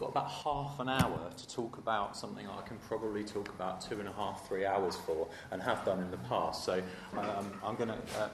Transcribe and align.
got 0.00 0.08
about 0.08 0.30
half 0.30 0.80
an 0.80 0.88
hour 0.88 1.30
to 1.36 1.48
talk 1.48 1.78
about 1.78 2.16
something 2.16 2.46
I 2.46 2.62
can 2.62 2.78
probably 2.88 3.22
talk 3.22 3.48
about 3.50 3.80
two 3.80 4.00
and 4.00 4.08
a 4.08 4.12
half, 4.12 4.48
three 4.48 4.66
hours 4.66 4.96
for, 4.96 5.28
and 5.50 5.62
have 5.62 5.84
done 5.84 6.00
in 6.00 6.10
the 6.10 6.16
past. 6.16 6.64
So 6.64 6.82
um, 7.16 7.52
I'm 7.62 7.76
going 7.76 7.90
to 7.90 7.98
uh, 8.18 8.28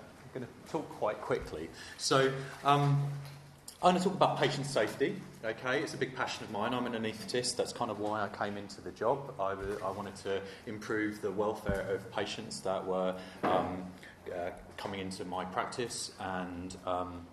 to 0.46 0.70
talk 0.70 0.88
quite 0.90 1.20
quickly. 1.20 1.68
So 1.98 2.32
um, 2.64 3.10
I'm 3.82 3.92
going 3.92 3.96
to 3.96 4.04
talk 4.04 4.14
about 4.14 4.38
patient 4.38 4.66
safety. 4.66 5.16
Okay, 5.44 5.82
it's 5.82 5.94
a 5.94 5.96
big 5.96 6.14
passion 6.14 6.44
of 6.44 6.50
mine. 6.50 6.74
I'm 6.74 6.86
an 6.86 6.92
anaesthetist. 6.92 7.56
That's 7.56 7.72
kind 7.72 7.90
of 7.90 8.00
why 8.00 8.22
I 8.22 8.28
came 8.28 8.56
into 8.56 8.80
the 8.80 8.90
job. 8.90 9.34
I 9.38 9.54
wanted 9.90 10.16
to 10.16 10.40
improve 10.66 11.20
the 11.22 11.30
welfare 11.30 11.86
of 11.90 12.10
patients 12.12 12.60
that 12.60 12.84
were 12.84 13.14
um, 13.42 13.84
uh, 14.34 14.50
coming 14.76 15.00
into 15.00 15.24
my 15.24 15.44
practice, 15.44 16.12
and 16.20 16.76
um, 16.86 17.26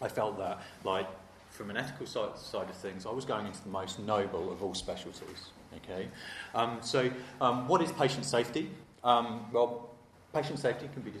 I 0.00 0.08
felt 0.08 0.38
that, 0.38 0.60
like, 0.84 1.06
from 1.54 1.70
an 1.70 1.76
ethical 1.76 2.06
side, 2.06 2.36
side, 2.36 2.68
of 2.68 2.76
things, 2.76 3.06
I 3.06 3.10
was 3.10 3.24
going 3.24 3.46
into 3.46 3.62
the 3.62 3.68
most 3.68 3.98
noble 4.00 4.52
of 4.52 4.62
all 4.62 4.74
specialties. 4.74 5.50
Okay, 5.76 6.08
um, 6.54 6.78
so 6.82 7.10
um, 7.40 7.68
what 7.68 7.80
is 7.80 7.90
patient 7.92 8.24
safety? 8.24 8.70
Um, 9.02 9.46
well, 9.52 9.94
Patient 10.34 10.58
safety 10.58 10.88
can 10.92 11.02
be 11.02 11.12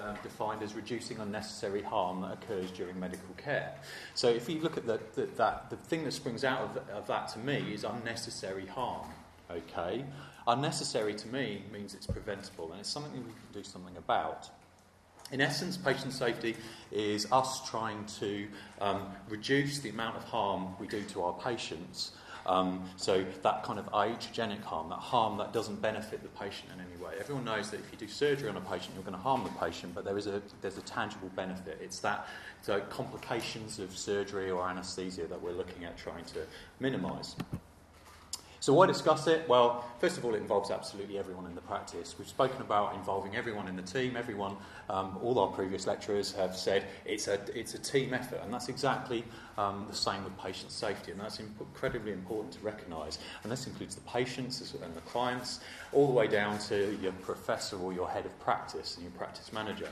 uh, 0.00 0.14
defined 0.22 0.62
as 0.62 0.74
reducing 0.74 1.18
unnecessary 1.18 1.82
harm 1.82 2.22
that 2.22 2.32
occurs 2.32 2.70
during 2.70 2.98
medical 2.98 3.34
care. 3.36 3.74
So, 4.14 4.28
if 4.28 4.48
you 4.48 4.62
look 4.62 4.78
at 4.78 4.86
the, 4.86 4.98
the, 5.14 5.26
that, 5.36 5.68
the 5.68 5.76
thing 5.76 6.04
that 6.04 6.12
springs 6.12 6.42
out 6.42 6.62
of, 6.62 6.88
of 6.88 7.06
that 7.06 7.28
to 7.34 7.38
me 7.38 7.74
is 7.74 7.84
unnecessary 7.84 8.64
harm. 8.64 9.08
Okay? 9.50 10.06
Unnecessary 10.46 11.12
to 11.14 11.28
me 11.28 11.64
means 11.70 11.92
it's 11.92 12.06
preventable 12.06 12.70
and 12.70 12.80
it's 12.80 12.88
something 12.88 13.12
we 13.12 13.20
can 13.20 13.52
do 13.52 13.62
something 13.62 13.94
about. 13.98 14.48
In 15.32 15.40
essence, 15.40 15.76
patient 15.76 16.12
safety 16.12 16.56
is 16.92 17.26
us 17.32 17.68
trying 17.68 18.04
to 18.20 18.46
um, 18.80 19.06
reduce 19.28 19.78
the 19.80 19.88
amount 19.88 20.16
of 20.16 20.24
harm 20.24 20.76
we 20.78 20.86
do 20.86 21.02
to 21.04 21.22
our 21.22 21.32
patients 21.32 22.12
um, 22.46 22.88
so 22.96 23.24
that 23.42 23.62
kind 23.62 23.78
of 23.78 23.86
iatrogenic 23.92 24.62
harm, 24.62 24.88
that 24.90 24.98
harm 24.98 25.38
that 25.38 25.52
doesn't 25.52 25.80
benefit 25.80 26.22
the 26.22 26.28
patient 26.28 26.70
in 26.74 26.80
any 26.80 27.02
way. 27.02 27.14
Everyone 27.18 27.44
knows 27.44 27.70
that 27.70 27.80
if 27.80 27.92
you 27.92 27.98
do 27.98 28.08
surgery 28.08 28.48
on 28.48 28.56
a 28.56 28.60
patient, 28.60 28.94
you're 28.94 29.04
going 29.04 29.16
to 29.16 29.22
harm 29.22 29.44
the 29.44 29.50
patient, 29.64 29.94
but 29.94 30.04
there 30.04 30.18
is 30.18 30.26
a, 30.26 30.42
there's 30.60 30.76
a 30.76 30.82
tangible 30.82 31.30
benefit. 31.36 31.78
It's 31.80 32.00
that 32.00 32.26
so 32.62 32.80
complications 32.90 33.78
of 33.78 33.96
surgery 33.96 34.50
or 34.50 34.68
anaesthesia 34.68 35.26
that 35.26 35.40
we're 35.40 35.52
looking 35.52 35.84
at 35.84 35.96
trying 35.96 36.24
to 36.26 36.40
minimise. 36.80 37.36
So, 38.62 38.72
why 38.72 38.86
discuss 38.86 39.26
it? 39.26 39.48
Well, 39.48 39.84
first 39.98 40.18
of 40.18 40.24
all, 40.24 40.36
it 40.36 40.38
involves 40.38 40.70
absolutely 40.70 41.18
everyone 41.18 41.46
in 41.46 41.56
the 41.56 41.60
practice. 41.62 42.14
We've 42.16 42.28
spoken 42.28 42.60
about 42.60 42.94
involving 42.94 43.34
everyone 43.34 43.66
in 43.66 43.74
the 43.74 43.82
team. 43.82 44.16
Everyone, 44.16 44.56
um, 44.88 45.18
all 45.20 45.36
our 45.40 45.48
previous 45.48 45.88
lecturers 45.88 46.30
have 46.34 46.56
said 46.56 46.84
it's 47.04 47.26
a, 47.26 47.40
it's 47.58 47.74
a 47.74 47.78
team 47.80 48.14
effort, 48.14 48.38
and 48.44 48.54
that's 48.54 48.68
exactly 48.68 49.24
um, 49.58 49.86
the 49.88 49.96
same 49.96 50.22
with 50.22 50.38
patient 50.38 50.70
safety, 50.70 51.10
and 51.10 51.20
that's 51.20 51.40
incredibly 51.40 52.12
important 52.12 52.52
to 52.52 52.60
recognise. 52.60 53.18
And 53.42 53.50
this 53.50 53.66
includes 53.66 53.96
the 53.96 54.00
patients 54.02 54.60
and 54.80 54.94
the 54.94 55.00
clients, 55.00 55.58
all 55.92 56.06
the 56.06 56.12
way 56.12 56.28
down 56.28 56.60
to 56.68 56.96
your 57.02 57.10
professor 57.14 57.76
or 57.80 57.92
your 57.92 58.08
head 58.08 58.26
of 58.26 58.38
practice 58.38 58.94
and 58.94 59.02
your 59.02 59.12
practice 59.18 59.52
manager. 59.52 59.88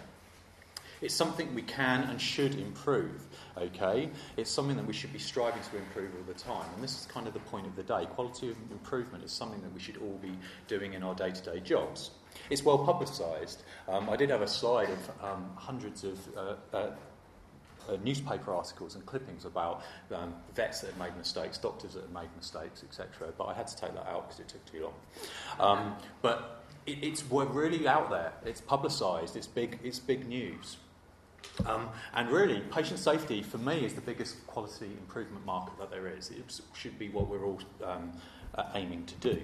It's 1.01 1.15
something 1.15 1.55
we 1.55 1.63
can 1.63 2.03
and 2.05 2.21
should 2.21 2.55
improve, 2.55 3.27
okay? 3.56 4.11
It's 4.37 4.51
something 4.51 4.77
that 4.77 4.87
we 4.87 4.93
should 4.93 5.12
be 5.12 5.19
striving 5.19 5.62
to 5.70 5.77
improve 5.77 6.11
all 6.17 6.25
the 6.27 6.39
time. 6.39 6.69
And 6.75 6.83
this 6.83 6.98
is 6.98 7.06
kind 7.06 7.27
of 7.27 7.34
the 7.34 7.41
point 7.41 7.67
of 7.67 7.77
the 7.77 7.83
day. 7.83 8.07
Quality 8.07 8.51
of 8.51 8.57
improvement 8.70 9.25
is 9.25 9.33
something 9.33 9.61
that 9.62 9.73
we 9.73 9.81
should 9.81 9.97
all 9.98 10.19
be 10.23 10.33
doing 10.69 10.95
in 10.95 11.03
our 11.03 11.15
day 11.15 11.31
to 11.31 11.42
day 11.42 11.61
jobs. 11.61 12.11
It's 12.48 12.65
well 12.65 12.79
publicised. 12.79 13.62
Um, 13.89 14.09
I 14.09 14.17
did 14.17 14.31
have 14.31 14.42
a 14.42 14.48
slide 14.48 14.91
of 14.91 15.11
um, 15.23 15.51
hundreds 15.57 16.05
of 16.05 16.19
uh, 16.37 16.55
uh, 16.73 16.91
uh, 17.89 17.97
newspaper 18.05 18.55
articles 18.55 18.95
and 18.95 19.05
clippings 19.07 19.45
about 19.45 19.83
um, 20.14 20.35
vets 20.55 20.81
that 20.81 20.89
had 20.89 20.98
made 20.98 21.17
mistakes, 21.17 21.59
doctors 21.59 21.95
that 21.95 22.03
had 22.03 22.12
made 22.12 22.29
mistakes, 22.37 22.83
etc. 22.83 23.33
But 23.37 23.45
I 23.45 23.55
had 23.55 23.67
to 23.67 23.77
take 23.77 23.95
that 23.95 24.07
out 24.07 24.29
because 24.29 24.41
it 24.41 24.48
took 24.48 24.64
too 24.67 24.85
long. 24.85 24.95
Um, 25.59 25.97
but 26.23 26.64
it, 26.87 26.98
it's 27.03 27.29
we're 27.29 27.47
really 27.47 27.87
out 27.87 28.11
there. 28.11 28.33
It's 28.45 28.61
publicised. 28.61 29.37
It's 29.37 29.47
big. 29.47 29.79
It's 29.83 29.98
big 29.98 30.27
news. 30.27 30.77
Um, 31.67 31.89
and 32.14 32.30
really, 32.30 32.61
patient 32.73 32.98
safety 32.98 33.42
for 33.42 33.58
me 33.58 33.84
is 33.84 33.95
the 33.95 34.01
biggest 34.01 34.46
quality 34.46 34.86
improvement 34.86 35.45
marker 35.45 35.73
that 35.78 35.90
there 35.90 36.06
is. 36.08 36.30
It 36.30 36.61
should 36.74 36.98
be 36.98 37.08
what 37.08 37.28
we're 37.28 37.45
all 37.45 37.61
um, 37.84 38.12
uh, 38.55 38.64
aiming 38.74 39.06
to 39.06 39.14
do. 39.17 39.42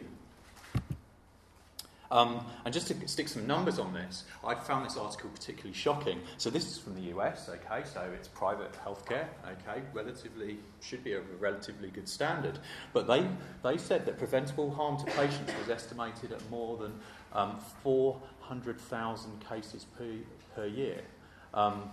Um, 2.11 2.47
and 2.65 2.73
just 2.73 2.87
to 2.89 3.09
stick 3.09 3.29
some 3.29 3.47
numbers 3.47 3.79
on 3.79 3.93
this, 3.93 4.25
I 4.45 4.55
found 4.55 4.87
this 4.87 4.97
article 4.97 5.31
particularly 5.31 5.75
shocking. 5.75 6.21
So 6.39 6.51
this 6.51 6.71
is 6.71 6.79
from 6.79 6.95
the 6.95 7.17
US, 7.17 7.49
okay, 7.49 7.83
so 7.85 8.01
it's 8.15 8.29
private 8.29 8.73
healthcare, 8.85 9.27
okay, 9.45 9.83
relatively 9.93 10.59
should 10.81 11.03
be 11.03 11.15
a 11.15 11.21
relatively 11.41 11.89
good 11.91 12.09
standard. 12.09 12.59
But 12.93 13.07
they 13.07 13.27
they 13.63 13.77
said 13.77 14.07
that 14.07 14.19
preventable 14.19 14.71
harm 14.71 14.99
to 14.99 15.05
patients 15.13 15.53
was 15.59 15.69
estimated 15.69 16.33
at 16.33 16.49
more 16.51 16.77
than 16.77 16.93
um, 17.33 17.59
400,000 17.83 19.45
cases 19.49 19.87
per 19.99 20.15
per 20.55 20.67
year. 20.67 21.03
Um, 21.57 21.91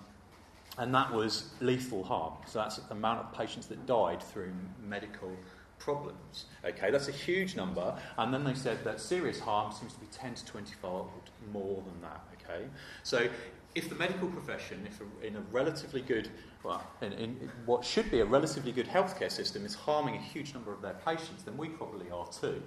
and 0.78 0.94
that 0.94 1.12
was 1.12 1.52
lethal 1.62 2.04
harm. 2.04 2.34
So 2.46 2.60
that's 2.60 2.78
the 2.78 2.92
amount 2.94 3.20
of 3.20 3.34
patients 3.34 3.68
that 3.68 3.86
died 3.86 4.22
through 4.22 4.54
medical 4.82 5.32
problems. 5.80 6.46
Okay, 6.66 6.92
that's 6.92 7.08
a 7.08 7.12
huge 7.12 7.56
number. 7.56 7.96
And 8.18 8.34
then 8.34 8.44
they 8.44 8.54
said 8.54 8.84
that 8.84 9.00
serious 9.00 9.40
harm 9.40 9.72
seems 9.72 9.94
to 9.94 10.00
be 10.00 10.08
10 10.08 10.36
to 10.36 10.46
20 10.46 10.74
fold 10.82 11.10
more 11.52 11.84
than 11.84 12.02
that. 12.02 12.22
Okay, 12.42 12.66
so 13.04 13.28
if 13.76 13.90
the 13.90 13.96
medical 13.96 14.28
profession, 14.28 14.88
if 14.88 15.02
in 15.26 15.36
a 15.36 15.42
relatively 15.52 16.02
good, 16.02 16.30
well, 16.64 16.86
in, 17.02 17.14
in, 17.14 17.52
what 17.66 17.84
should 17.84 18.10
be 18.12 18.20
a 18.20 18.26
relatively 18.26 18.72
good 18.72 18.88
healthcare 18.88 19.32
system 19.32 19.66
is 19.66 19.74
harming 19.76 20.16
a 20.16 20.22
huge 20.22 20.54
number 20.54 20.72
of 20.72 20.82
their 20.82 20.96
patients, 21.06 21.44
then 21.44 21.58
we 21.58 21.70
probably 21.70 22.10
are 22.12 22.28
too. 22.28 22.62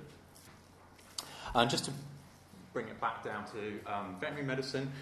And 1.54 1.70
just 1.70 1.84
to 1.86 1.90
bring 2.72 2.88
it 2.88 3.00
back 3.00 3.24
down 3.24 3.44
to 3.46 3.92
um, 3.92 4.16
veterinary 4.20 4.46
medicine, 4.46 4.92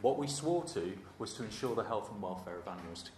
what 0.00 0.18
we 0.18 0.26
swore 0.26 0.64
to 0.64 0.92
was 1.18 1.34
to 1.34 1.44
ensure 1.44 1.74
the 1.74 1.84
health 1.84 2.10
and 2.12 2.20
welfare 2.20 2.58
of 2.58 2.68
animals 2.68 3.04
to, 3.04 3.10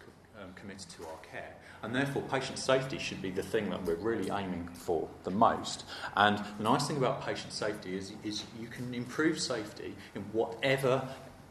um, 0.42 0.53
committed 0.54 0.88
to 0.91 1.03
our 1.04 1.19
care. 1.31 1.54
And 1.82 1.94
therefore, 1.94 2.22
patient 2.22 2.59
safety 2.59 2.98
should 2.98 3.22
be 3.22 3.31
the 3.31 3.42
thing 3.42 3.70
that 3.70 3.82
we're 3.84 3.97
really 3.97 4.31
aiming 4.31 4.69
for 4.72 5.09
the 5.25 5.31
most. 5.31 5.84
And 6.16 6.38
the 6.59 6.65
nice 6.65 6.86
thing 6.86 6.97
about 6.97 7.25
patient 7.25 7.53
safety 7.53 7.97
is, 7.97 8.12
is 8.25 8.44
you 8.60 8.69
can 8.69 8.94
improve 8.94 9.41
safety 9.41 9.94
in 10.15 10.22
whatever 10.32 11.06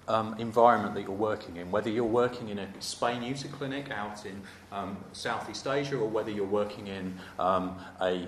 um, 0.07 0.35
environment 0.37 0.93
that 0.95 1.01
you're 1.01 1.11
working 1.11 1.57
in, 1.57 1.71
whether 1.71 1.89
you're 1.89 2.03
working 2.03 2.49
in 2.49 2.59
a 2.59 2.67
spay 2.79 3.19
neuter 3.19 3.47
clinic 3.47 3.91
out 3.91 4.25
in 4.25 4.41
um, 4.71 4.97
Southeast 5.13 5.65
Asia 5.67 5.97
or 5.97 6.07
whether 6.07 6.29
you're 6.29 6.45
working 6.45 6.87
in 6.87 7.17
um, 7.39 7.77
a 8.01 8.27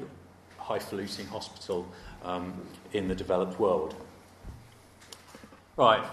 highfalutin 0.57 1.27
hospital 1.27 1.87
um, 2.23 2.53
in 2.93 3.07
the 3.07 3.15
developed 3.15 3.59
world. 3.59 3.95
Right, 5.77 6.03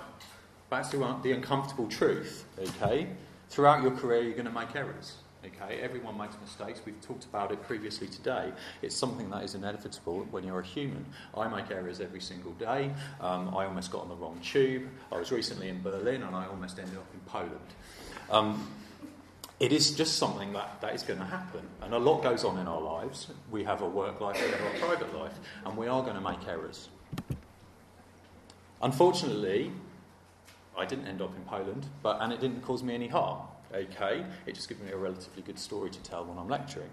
back 0.74 0.90
to 0.90 1.20
the 1.22 1.30
uncomfortable 1.30 1.86
truth, 1.86 2.44
okay? 2.58 3.06
Throughout 3.48 3.82
your 3.82 3.92
career, 3.92 4.22
you're 4.22 4.32
going 4.32 4.44
to 4.46 4.50
make 4.50 4.74
errors. 4.74 5.14
Okay, 5.44 5.78
everyone 5.80 6.18
makes 6.18 6.34
mistakes. 6.42 6.80
We've 6.84 7.00
talked 7.00 7.26
about 7.26 7.52
it 7.52 7.62
previously 7.62 8.08
today. 8.08 8.50
It's 8.82 8.96
something 8.96 9.30
that 9.30 9.44
is 9.44 9.54
inevitable 9.54 10.26
when 10.32 10.42
you're 10.42 10.58
a 10.58 10.66
human. 10.66 11.06
I 11.36 11.46
make 11.46 11.70
errors 11.70 12.00
every 12.00 12.20
single 12.20 12.52
day. 12.52 12.90
Um, 13.20 13.54
I 13.54 13.66
almost 13.66 13.92
got 13.92 14.02
on 14.02 14.08
the 14.08 14.16
wrong 14.16 14.40
tube. 14.42 14.88
I 15.12 15.18
was 15.18 15.30
recently 15.30 15.68
in 15.68 15.80
Berlin 15.80 16.24
and 16.24 16.34
I 16.34 16.46
almost 16.46 16.76
ended 16.78 16.96
up 16.96 17.06
in 17.12 17.20
Poland. 17.20 17.70
Um, 18.30 18.68
it 19.60 19.70
is 19.70 19.94
just 19.94 20.16
something 20.16 20.54
that, 20.54 20.80
that 20.80 20.94
is 20.94 21.04
going 21.04 21.20
to 21.20 21.26
happen. 21.26 21.60
And 21.82 21.94
a 21.94 21.98
lot 21.98 22.22
goes 22.22 22.42
on 22.42 22.58
in 22.58 22.66
our 22.66 22.80
lives. 22.80 23.28
We 23.48 23.62
have 23.62 23.82
a 23.82 23.88
work 23.88 24.20
life, 24.20 24.42
we 24.42 24.50
have 24.50 24.74
a 24.74 24.78
private 24.80 25.16
life, 25.16 25.38
and 25.66 25.76
we 25.76 25.86
are 25.86 26.02
going 26.02 26.16
to 26.16 26.20
make 26.20 26.48
errors. 26.48 26.88
Unfortunately, 28.82 29.70
I 30.76 30.84
didn't 30.84 31.06
end 31.06 31.22
up 31.22 31.34
in 31.36 31.42
Poland, 31.44 31.86
but 32.02 32.18
and 32.20 32.32
it 32.32 32.40
didn't 32.40 32.62
cause 32.62 32.82
me 32.82 32.94
any 32.94 33.08
harm. 33.08 33.38
Okay, 33.72 34.24
it 34.46 34.54
just 34.54 34.68
gives 34.68 34.80
me 34.80 34.90
a 34.92 34.96
relatively 34.96 35.42
good 35.42 35.58
story 35.58 35.90
to 35.90 36.02
tell 36.02 36.24
when 36.24 36.38
I'm 36.38 36.48
lecturing. 36.48 36.90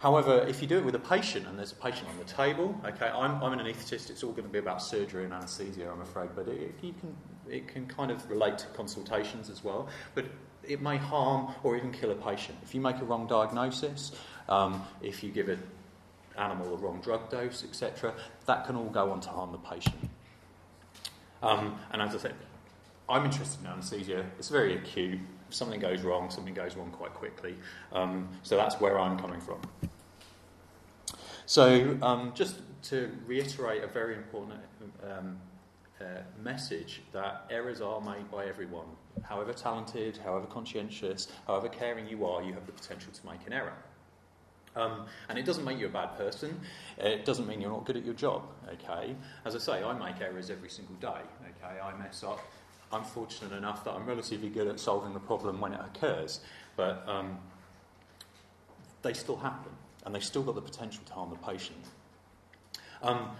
However, 0.00 0.46
if 0.48 0.62
you 0.62 0.68
do 0.68 0.78
it 0.78 0.84
with 0.84 0.94
a 0.94 1.00
patient 1.00 1.46
and 1.46 1.58
there's 1.58 1.72
a 1.72 1.76
patient 1.76 2.08
on 2.08 2.16
the 2.18 2.24
table, 2.24 2.74
okay, 2.86 3.08
I'm, 3.08 3.42
I'm 3.42 3.52
an 3.52 3.58
anaesthetist, 3.58 4.08
it's 4.08 4.22
all 4.22 4.32
going 4.32 4.46
to 4.46 4.52
be 4.52 4.58
about 4.58 4.82
surgery 4.82 5.24
and 5.24 5.32
anaesthesia, 5.32 5.90
I'm 5.90 6.00
afraid, 6.00 6.30
but 6.34 6.48
it, 6.48 6.74
you 6.80 6.94
can, 6.98 7.14
it 7.46 7.68
can 7.68 7.86
kind 7.86 8.10
of 8.10 8.28
relate 8.30 8.56
to 8.58 8.66
consultations 8.68 9.50
as 9.50 9.62
well. 9.62 9.88
But 10.14 10.24
it 10.66 10.80
may 10.80 10.96
harm 10.96 11.52
or 11.62 11.76
even 11.76 11.92
kill 11.92 12.10
a 12.12 12.14
patient. 12.14 12.56
If 12.62 12.74
you 12.74 12.80
make 12.80 12.96
a 12.96 13.04
wrong 13.04 13.26
diagnosis, 13.26 14.12
um, 14.48 14.82
if 15.02 15.22
you 15.22 15.30
give 15.30 15.50
an 15.50 15.62
animal 16.38 16.74
a 16.74 16.76
wrong 16.78 17.00
drug 17.02 17.28
dose, 17.30 17.62
etc., 17.62 18.14
that 18.46 18.66
can 18.66 18.76
all 18.76 18.88
go 18.88 19.10
on 19.10 19.20
to 19.20 19.28
harm 19.28 19.52
the 19.52 19.58
patient. 19.58 19.96
Um, 21.42 21.78
and 21.92 22.00
as 22.00 22.14
I 22.14 22.18
said, 22.18 22.34
I'm 23.10 23.24
interested 23.24 23.60
in 23.60 23.66
anaesthesia. 23.66 24.24
It's 24.38 24.48
very 24.48 24.76
acute. 24.76 25.18
If 25.48 25.54
something 25.54 25.80
goes 25.80 26.02
wrong, 26.02 26.30
something 26.30 26.54
goes 26.54 26.76
wrong 26.76 26.90
quite 26.90 27.12
quickly. 27.12 27.56
Um, 27.92 28.28
so 28.42 28.56
that's 28.56 28.80
where 28.80 29.00
I'm 29.00 29.18
coming 29.18 29.40
from. 29.40 29.60
So, 31.44 31.98
um, 32.02 32.32
just 32.34 32.56
to 32.84 33.10
reiterate 33.26 33.82
a 33.82 33.88
very 33.88 34.14
important 34.14 34.60
um, 35.02 35.36
uh, 36.00 36.04
message 36.40 37.02
that 37.12 37.46
errors 37.50 37.80
are 37.80 38.00
made 38.00 38.30
by 38.30 38.46
everyone. 38.46 38.86
However 39.24 39.52
talented, 39.52 40.16
however 40.18 40.46
conscientious, 40.46 41.26
however 41.48 41.68
caring 41.68 42.06
you 42.08 42.24
are, 42.24 42.42
you 42.42 42.52
have 42.52 42.66
the 42.66 42.72
potential 42.72 43.12
to 43.12 43.26
make 43.26 43.44
an 43.46 43.52
error. 43.52 43.74
Um, 44.76 45.06
and 45.28 45.36
it 45.38 45.44
doesn't 45.44 45.64
make 45.64 45.78
you 45.78 45.86
a 45.86 45.90
bad 45.90 46.16
person. 46.16 46.60
It 46.96 47.24
doesn't 47.24 47.46
mean 47.48 47.60
you're 47.60 47.70
not 47.70 47.84
good 47.84 47.96
at 47.96 48.04
your 48.04 48.14
job. 48.14 48.44
Okay. 48.68 49.16
As 49.44 49.56
I 49.56 49.58
say, 49.58 49.82
I 49.82 49.92
make 49.92 50.20
errors 50.20 50.48
every 50.48 50.70
single 50.70 50.94
day. 50.96 51.08
Okay. 51.08 51.80
I 51.80 51.96
mess 51.98 52.22
up. 52.22 52.38
I'm 52.92 53.04
fortunate 53.04 53.52
enough 53.52 53.84
that 53.84 53.92
I'm 53.92 54.06
relatively 54.06 54.48
good 54.48 54.66
at 54.66 54.80
solving 54.80 55.12
the 55.14 55.20
problem 55.20 55.60
when 55.60 55.72
it 55.72 55.80
occurs, 55.80 56.40
but 56.76 57.04
um, 57.06 57.38
they 59.02 59.12
still 59.12 59.36
happen, 59.36 59.72
and 60.04 60.14
they've 60.14 60.24
still 60.24 60.42
got 60.42 60.54
the 60.54 60.62
potential 60.62 61.02
to 61.06 61.12
harm 61.12 61.30
the 61.30 61.36
patient. 61.36 61.84
Um, 63.02 63.30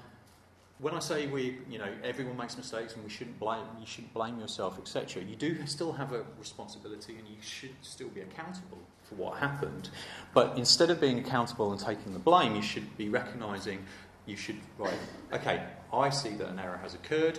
when 0.79 0.94
I 0.94 1.00
say 1.00 1.26
we, 1.26 1.58
you 1.69 1.79
know, 1.79 1.93
everyone 2.02 2.38
makes 2.38 2.56
mistakes 2.56 2.94
and 2.94 3.05
we 3.05 3.11
shouldn't 3.11 3.38
blame, 3.38 3.64
you 3.79 3.87
shouldn't 3.87 4.14
blame 4.14 4.41
yourself, 4.41 4.79
etc. 4.79 5.23
You 5.23 5.37
do 5.37 5.67
still 5.67 5.93
have 5.93 6.12
a 6.12 6.25
responsibility, 6.38 7.17
and 7.17 7.29
you 7.29 7.37
should 7.43 7.75
still 7.82 8.08
be 8.08 8.23
accountable 8.23 8.79
for 9.02 9.17
what 9.17 9.38
happened. 9.38 9.91
But 10.32 10.56
instead 10.56 10.91
of 10.91 11.00
being 11.00 11.19
accountable 11.19 11.70
and 11.73 11.81
taking 11.81 12.14
the 12.14 12.19
blame, 12.19 12.56
you 12.56 12.62
should 12.62 12.97
be 12.97 13.11
recognising. 13.11 13.85
You 14.25 14.37
should 14.37 14.56
right. 14.79 14.99
Okay, 15.32 15.62
I 15.93 16.08
see 16.08 16.31
that 16.31 16.49
an 16.49 16.58
error 16.58 16.79
has 16.82 16.94
occurred. 16.94 17.38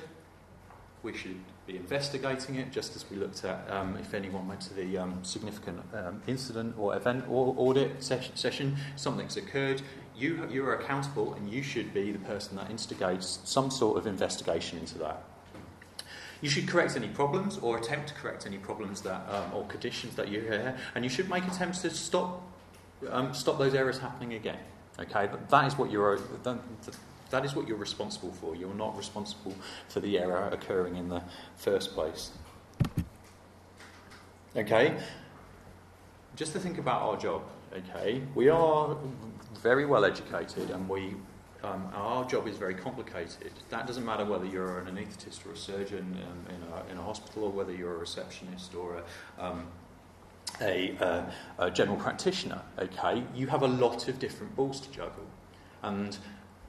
We 1.02 1.18
should 1.18 1.40
be 1.72 1.78
investigating 1.78 2.56
it, 2.56 2.72
just 2.72 2.96
as 2.96 3.10
we 3.10 3.18
looked 3.18 3.44
at 3.46 3.70
um, 3.70 3.98
if 3.98 4.14
anyone 4.14 4.48
went 4.48 4.62
to 4.62 4.74
the 4.74 4.98
um, 4.98 5.20
significant 5.24 5.80
um, 5.94 6.22
incident 6.28 6.76
or 6.78 6.96
event 6.96 7.26
or 7.30 7.54
audit 7.58 8.04
session, 8.04 8.76
something's 8.96 9.38
occurred 9.38 9.82
you, 10.22 10.48
you 10.52 10.66
are 10.66 10.76
accountable 10.76 11.34
and 11.34 11.52
you 11.52 11.64
should 11.64 11.94
be 11.94 12.12
the 12.12 12.20
person 12.20 12.56
that 12.58 12.70
instigates 12.70 13.40
some 13.44 13.72
sort 13.72 13.98
of 13.98 14.08
investigation 14.08 14.78
into 14.78 14.98
that. 15.00 15.24
You 16.42 16.50
should 16.50 16.68
correct 16.68 16.96
any 16.96 17.08
problems 17.08 17.58
or 17.60 17.78
attempt 17.78 18.10
to 18.10 18.14
correct 18.16 18.46
any 18.46 18.58
problems 18.58 19.02
that, 19.02 19.28
um, 19.30 19.54
or 19.54 19.66
conditions 19.66 20.16
that 20.16 20.28
you 20.28 20.42
hear, 20.42 20.76
and 20.96 21.04
you 21.04 21.10
should 21.10 21.30
make 21.30 21.46
attempts 21.46 21.82
to 21.84 21.92
stop, 21.92 22.42
um, 23.10 23.34
stop 23.34 23.60
those 23.60 23.76
errors 23.76 24.00
happening 24.00 24.34
again. 24.34 24.58
Okay, 25.00 25.28
but 25.30 25.50
that 25.50 25.68
is 25.68 25.78
what 25.78 25.92
you're. 25.92 26.20
That 27.32 27.46
is 27.46 27.56
what 27.56 27.68
you're 27.68 27.78
responsible 27.78 28.32
for. 28.34 28.56
You're 28.56 28.74
not 28.76 28.96
responsible 28.96 29.56
for 29.88 30.02
the 30.02 30.20
error 30.20 30.50
occurring 30.52 30.98
in 30.98 31.10
the 31.10 31.24
first 31.56 31.94
place. 31.94 32.32
Okay? 34.56 34.98
Just 36.36 36.54
to 36.54 36.60
think 36.60 36.78
about 36.78 37.02
our 37.02 37.18
job, 37.18 37.44
okay? 37.74 38.22
We 38.36 38.50
are 38.50 38.98
very 39.62 39.86
well 39.86 40.06
educated 40.06 40.70
and 40.70 40.88
we 40.88 41.16
um, 41.64 41.88
our 41.94 42.26
job 42.26 42.48
is 42.48 42.58
very 42.58 42.74
complicated. 42.74 43.52
That 43.70 43.86
doesn't 43.86 44.04
matter 44.04 44.26
whether 44.26 44.46
you're 44.46 44.80
an 44.80 44.88
anaesthetist 44.88 45.46
or 45.46 45.52
a 45.52 45.56
surgeon 45.56 46.18
um, 46.20 46.56
in, 46.56 46.74
a, 46.74 46.92
in, 46.92 46.98
a, 46.98 47.04
hospital, 47.04 47.44
or 47.44 47.52
whether 47.52 47.72
you're 47.72 47.94
a 47.94 48.00
receptionist 48.00 48.74
or 48.74 48.98
a, 48.98 49.46
um, 49.46 49.68
a, 50.60 50.98
uh, 50.98 51.24
a, 51.60 51.70
general 51.70 51.98
practitioner. 51.98 52.60
Okay, 52.80 53.24
you 53.36 53.46
have 53.46 53.62
a 53.62 53.68
lot 53.68 54.08
of 54.08 54.18
different 54.18 54.56
balls 54.56 54.80
to 54.80 54.92
juggle, 54.92 55.28
and 55.84 56.18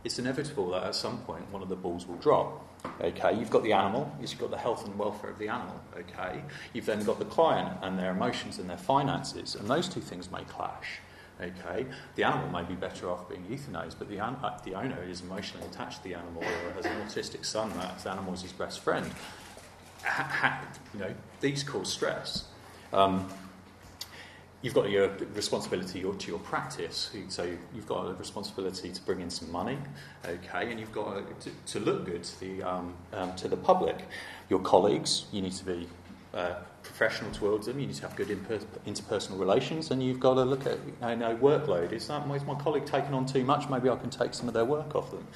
it's 0.04 0.18
inevitable 0.18 0.70
that 0.70 0.84
at 0.84 0.94
some 0.94 1.18
point 1.18 1.50
one 1.50 1.62
of 1.62 1.68
the 1.68 1.76
balls 1.76 2.06
will 2.06 2.16
drop. 2.16 2.66
Okay, 3.00 3.34
you've 3.38 3.50
got 3.50 3.62
the 3.62 3.72
animal, 3.72 4.12
you've 4.20 4.36
got 4.38 4.50
the 4.50 4.58
health 4.58 4.84
and 4.86 4.98
welfare 4.98 5.30
of 5.30 5.38
the 5.38 5.48
animal. 5.48 5.80
Okay, 5.96 6.42
you've 6.72 6.86
then 6.86 7.02
got 7.04 7.18
the 7.18 7.24
client 7.24 7.78
and 7.82 7.98
their 7.98 8.10
emotions 8.10 8.58
and 8.58 8.68
their 8.68 8.76
finances, 8.76 9.54
and 9.54 9.68
those 9.68 9.88
two 9.88 10.00
things 10.00 10.30
may 10.32 10.42
clash. 10.44 10.98
Okay, 11.40 11.86
the 12.16 12.24
animal 12.24 12.48
may 12.50 12.62
be 12.66 12.74
better 12.74 13.08
off 13.10 13.28
being 13.28 13.44
euthanized, 13.44 13.94
but 13.98 14.08
the, 14.08 14.18
an- 14.18 14.36
uh, 14.42 14.58
the 14.64 14.74
owner 14.74 15.02
is 15.08 15.22
emotionally 15.22 15.66
attached 15.66 15.98
to 16.02 16.04
the 16.08 16.14
animal 16.14 16.42
or 16.42 16.72
has 16.74 16.84
an 16.86 16.92
autistic 17.06 17.44
son 17.44 17.70
that 17.78 17.98
the 18.00 18.10
animal 18.10 18.32
is 18.34 18.42
his 18.42 18.52
best 18.52 18.80
friend. 18.80 19.06
Ha- 20.04 20.28
ha- 20.30 20.64
you 20.92 21.00
know, 21.00 21.14
these 21.40 21.62
cause 21.62 21.92
stress. 21.92 22.44
Um, 22.92 23.28
you've 24.62 24.74
got 24.74 24.90
your 24.90 25.10
responsibility 25.34 26.02
to 26.02 26.28
your 26.28 26.38
practice. 26.38 27.10
So 27.28 27.50
you've 27.74 27.86
got 27.86 28.06
a 28.06 28.14
responsibility 28.14 28.90
to 28.90 29.02
bring 29.02 29.20
in 29.20 29.28
some 29.30 29.50
money, 29.50 29.78
okay, 30.24 30.70
and 30.70 30.80
you've 30.80 30.92
got 30.92 31.40
to, 31.40 31.50
to 31.50 31.80
look 31.80 32.06
good 32.06 32.22
to 32.22 32.40
the 32.40 32.62
um, 32.62 32.94
um, 33.12 33.34
to 33.36 33.48
the 33.48 33.56
public. 33.56 34.06
Your 34.48 34.60
colleagues, 34.60 35.26
you 35.32 35.42
need 35.42 35.52
to 35.52 35.64
be 35.64 35.88
uh, 36.34 36.54
professional 36.82 37.30
towards 37.30 37.66
them. 37.66 37.78
You 37.78 37.86
need 37.86 37.96
to 37.96 38.02
have 38.02 38.16
good 38.16 38.28
interpersonal 38.28 39.38
relations, 39.38 39.90
and 39.90 40.02
you've 40.02 40.20
got 40.20 40.34
to 40.34 40.44
look 40.44 40.66
at 40.66 40.78
you 40.86 41.16
know 41.16 41.36
workload. 41.36 41.92
Is 41.92 42.08
that 42.08 42.28
is 42.30 42.44
my 42.44 42.54
colleague 42.54 42.86
taking 42.86 43.14
on 43.14 43.26
too 43.26 43.44
much? 43.44 43.68
Maybe 43.68 43.88
I 43.88 43.96
can 43.96 44.10
take 44.10 44.34
some 44.34 44.48
of 44.48 44.54
their 44.54 44.64
work 44.64 44.94
off 44.94 45.10
them. 45.10 45.26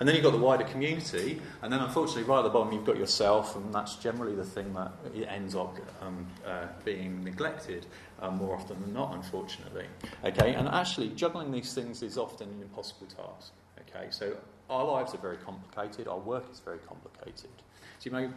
And 0.00 0.08
then 0.08 0.14
you've 0.14 0.24
got 0.24 0.32
the 0.32 0.38
wider 0.38 0.64
community, 0.64 1.40
and 1.62 1.72
then 1.72 1.80
unfortunately, 1.80 2.24
right 2.24 2.38
at 2.38 2.42
the 2.42 2.50
bottom, 2.50 2.72
you've 2.72 2.84
got 2.84 2.96
yourself, 2.96 3.56
and 3.56 3.72
that's 3.74 3.96
generally 3.96 4.34
the 4.34 4.44
thing 4.44 4.72
that 4.74 4.92
ends 5.28 5.54
up 5.54 5.76
um, 6.02 6.26
uh, 6.46 6.66
being 6.84 7.22
neglected 7.22 7.86
um, 8.20 8.36
more 8.36 8.54
often 8.56 8.80
than 8.80 8.92
not, 8.92 9.14
unfortunately. 9.14 9.86
Okay, 10.24 10.54
and 10.54 10.68
actually, 10.68 11.10
juggling 11.10 11.52
these 11.52 11.74
things 11.74 12.02
is 12.02 12.18
often 12.18 12.48
an 12.48 12.62
impossible 12.62 13.06
task. 13.06 13.52
Okay, 13.88 14.06
so 14.10 14.36
our 14.68 14.84
lives 14.84 15.14
are 15.14 15.18
very 15.18 15.36
complicated. 15.36 16.08
Our 16.08 16.18
work 16.18 16.44
is 16.50 16.60
very 16.60 16.78
complicated. 16.78 17.50
So 17.98 18.10
you 18.10 18.10
may 18.10 18.28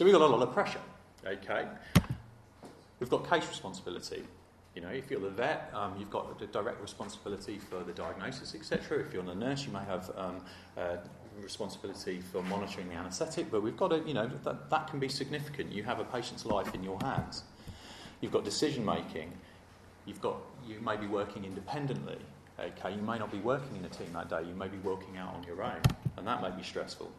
so 0.00 0.06
we've 0.06 0.14
got 0.14 0.22
a 0.22 0.26
lot 0.26 0.40
of 0.40 0.54
pressure, 0.54 0.80
okay? 1.26 1.66
We've 3.00 3.10
got 3.10 3.28
case 3.28 3.46
responsibility. 3.46 4.22
You 4.74 4.80
know, 4.80 4.88
if 4.88 5.10
you're 5.10 5.20
the 5.20 5.28
vet, 5.28 5.70
um, 5.74 5.94
you've 5.98 6.08
got 6.08 6.38
the 6.38 6.46
direct 6.46 6.80
responsibility 6.80 7.58
for 7.58 7.84
the 7.84 7.92
diagnosis, 7.92 8.54
etc. 8.54 9.00
If 9.00 9.12
you're 9.12 9.22
the 9.22 9.34
nurse, 9.34 9.66
you 9.66 9.72
may 9.74 9.84
have 9.84 10.10
um, 10.16 10.40
uh, 10.78 10.96
responsibility 11.42 12.22
for 12.32 12.42
monitoring 12.44 12.88
the 12.88 12.94
anaesthetic, 12.94 13.50
but 13.50 13.62
we've 13.62 13.76
got 13.76 13.88
to, 13.88 14.02
you 14.06 14.14
know, 14.14 14.26
that, 14.42 14.70
that 14.70 14.88
can 14.88 15.00
be 15.00 15.08
significant. 15.10 15.70
You 15.70 15.82
have 15.82 16.00
a 16.00 16.04
patient's 16.04 16.46
life 16.46 16.74
in 16.74 16.82
your 16.82 16.98
hands. 17.02 17.42
You've 18.22 18.32
got 18.32 18.42
decision 18.42 18.86
making. 18.86 19.30
You've 20.06 20.22
got, 20.22 20.38
you 20.66 20.80
may 20.80 20.96
be 20.96 21.08
working 21.08 21.44
independently. 21.44 22.16
Okay, 22.58 22.94
you 22.94 23.02
may 23.02 23.18
not 23.18 23.30
be 23.30 23.40
working 23.40 23.76
in 23.76 23.84
a 23.84 23.90
team 23.90 24.14
that 24.14 24.30
day. 24.30 24.48
You 24.48 24.54
may 24.54 24.68
be 24.68 24.78
working 24.78 25.18
out 25.18 25.34
on 25.34 25.42
your 25.42 25.62
own, 25.62 25.82
and 26.16 26.26
that 26.26 26.40
may 26.40 26.50
be 26.52 26.62
stressful. 26.62 27.12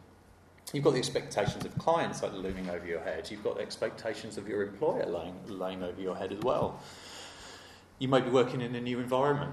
You've 0.72 0.84
got 0.84 0.92
the 0.92 0.98
expectations 0.98 1.64
of 1.64 1.76
clients 1.78 2.22
are 2.22 2.30
looming 2.30 2.70
over 2.70 2.86
your 2.86 3.00
head. 3.00 3.30
You've 3.30 3.44
got 3.44 3.56
the 3.56 3.62
expectations 3.62 4.38
of 4.38 4.48
your 4.48 4.62
employer 4.62 5.04
laying, 5.06 5.36
laying 5.46 5.82
over 5.82 6.00
your 6.00 6.16
head 6.16 6.32
as 6.32 6.40
well. 6.40 6.80
You 7.98 8.08
may 8.08 8.20
be 8.20 8.30
working 8.30 8.62
in 8.62 8.74
a 8.74 8.80
new 8.80 8.98
environment. 8.98 9.52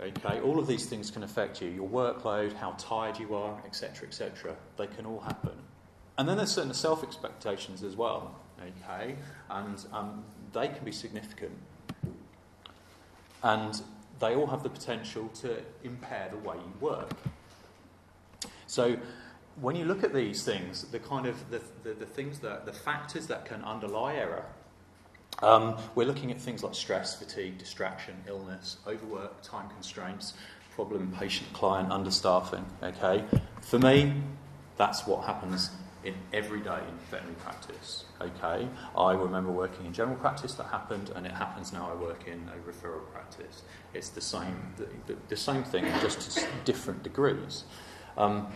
Okay, 0.00 0.40
all 0.40 0.58
of 0.58 0.66
these 0.66 0.86
things 0.86 1.10
can 1.10 1.22
affect 1.22 1.62
you. 1.62 1.68
Your 1.68 1.88
workload, 1.88 2.54
how 2.54 2.72
tired 2.78 3.18
you 3.18 3.34
are, 3.34 3.60
etc., 3.64 4.08
etc. 4.08 4.56
They 4.76 4.86
can 4.86 5.06
all 5.06 5.20
happen. 5.20 5.52
And 6.18 6.28
then 6.28 6.36
there's 6.36 6.52
certain 6.52 6.74
self 6.74 7.02
expectations 7.02 7.82
as 7.82 7.96
well. 7.96 8.34
Okay, 8.60 9.16
and 9.50 9.84
um, 9.92 10.24
they 10.52 10.68
can 10.68 10.84
be 10.84 10.92
significant. 10.92 11.52
And 13.42 13.80
they 14.20 14.34
all 14.34 14.46
have 14.46 14.62
the 14.62 14.70
potential 14.70 15.28
to 15.40 15.62
impair 15.82 16.28
the 16.30 16.38
way 16.38 16.56
you 16.56 16.72
work. 16.80 17.10
So 18.66 18.96
when 19.60 19.76
you 19.76 19.84
look 19.84 20.02
at 20.02 20.12
these 20.12 20.44
things, 20.44 20.82
the 20.84 20.98
kind 20.98 21.26
of 21.26 21.50
the, 21.50 21.60
the, 21.82 21.94
the 21.94 22.06
things 22.06 22.38
that 22.40 22.66
the 22.66 22.72
factors 22.72 23.26
that 23.28 23.44
can 23.44 23.62
underlie 23.62 24.16
error, 24.16 24.44
um, 25.42 25.76
we're 25.94 26.06
looking 26.06 26.30
at 26.30 26.40
things 26.40 26.62
like 26.62 26.74
stress, 26.74 27.16
fatigue, 27.16 27.58
distraction, 27.58 28.14
illness, 28.26 28.78
overwork, 28.86 29.42
time 29.42 29.68
constraints, 29.70 30.34
problem 30.74 31.12
patient 31.18 31.52
client 31.52 31.88
understaffing. 31.90 32.64
Okay, 32.82 33.24
for 33.60 33.78
me, 33.78 34.14
that's 34.76 35.06
what 35.06 35.24
happens 35.24 35.70
in 36.04 36.14
every 36.32 36.60
day 36.60 36.78
in 36.88 36.98
veterinary 37.10 37.34
practice. 37.36 38.04
Okay, 38.20 38.68
I 38.96 39.12
remember 39.12 39.50
working 39.50 39.86
in 39.86 39.92
general 39.92 40.16
practice 40.16 40.54
that 40.54 40.66
happened, 40.66 41.10
and 41.14 41.26
it 41.26 41.32
happens 41.32 41.72
now. 41.72 41.90
I 41.90 41.94
work 41.94 42.26
in 42.26 42.48
a 42.48 42.70
referral 42.70 43.10
practice. 43.12 43.62
It's 43.94 44.10
the 44.10 44.20
same, 44.20 44.56
the, 44.76 44.86
the, 45.06 45.18
the 45.28 45.36
same 45.36 45.64
thing, 45.64 45.84
just 46.00 46.32
to 46.32 46.46
different 46.64 47.02
degrees. 47.02 47.64
Um, 48.16 48.48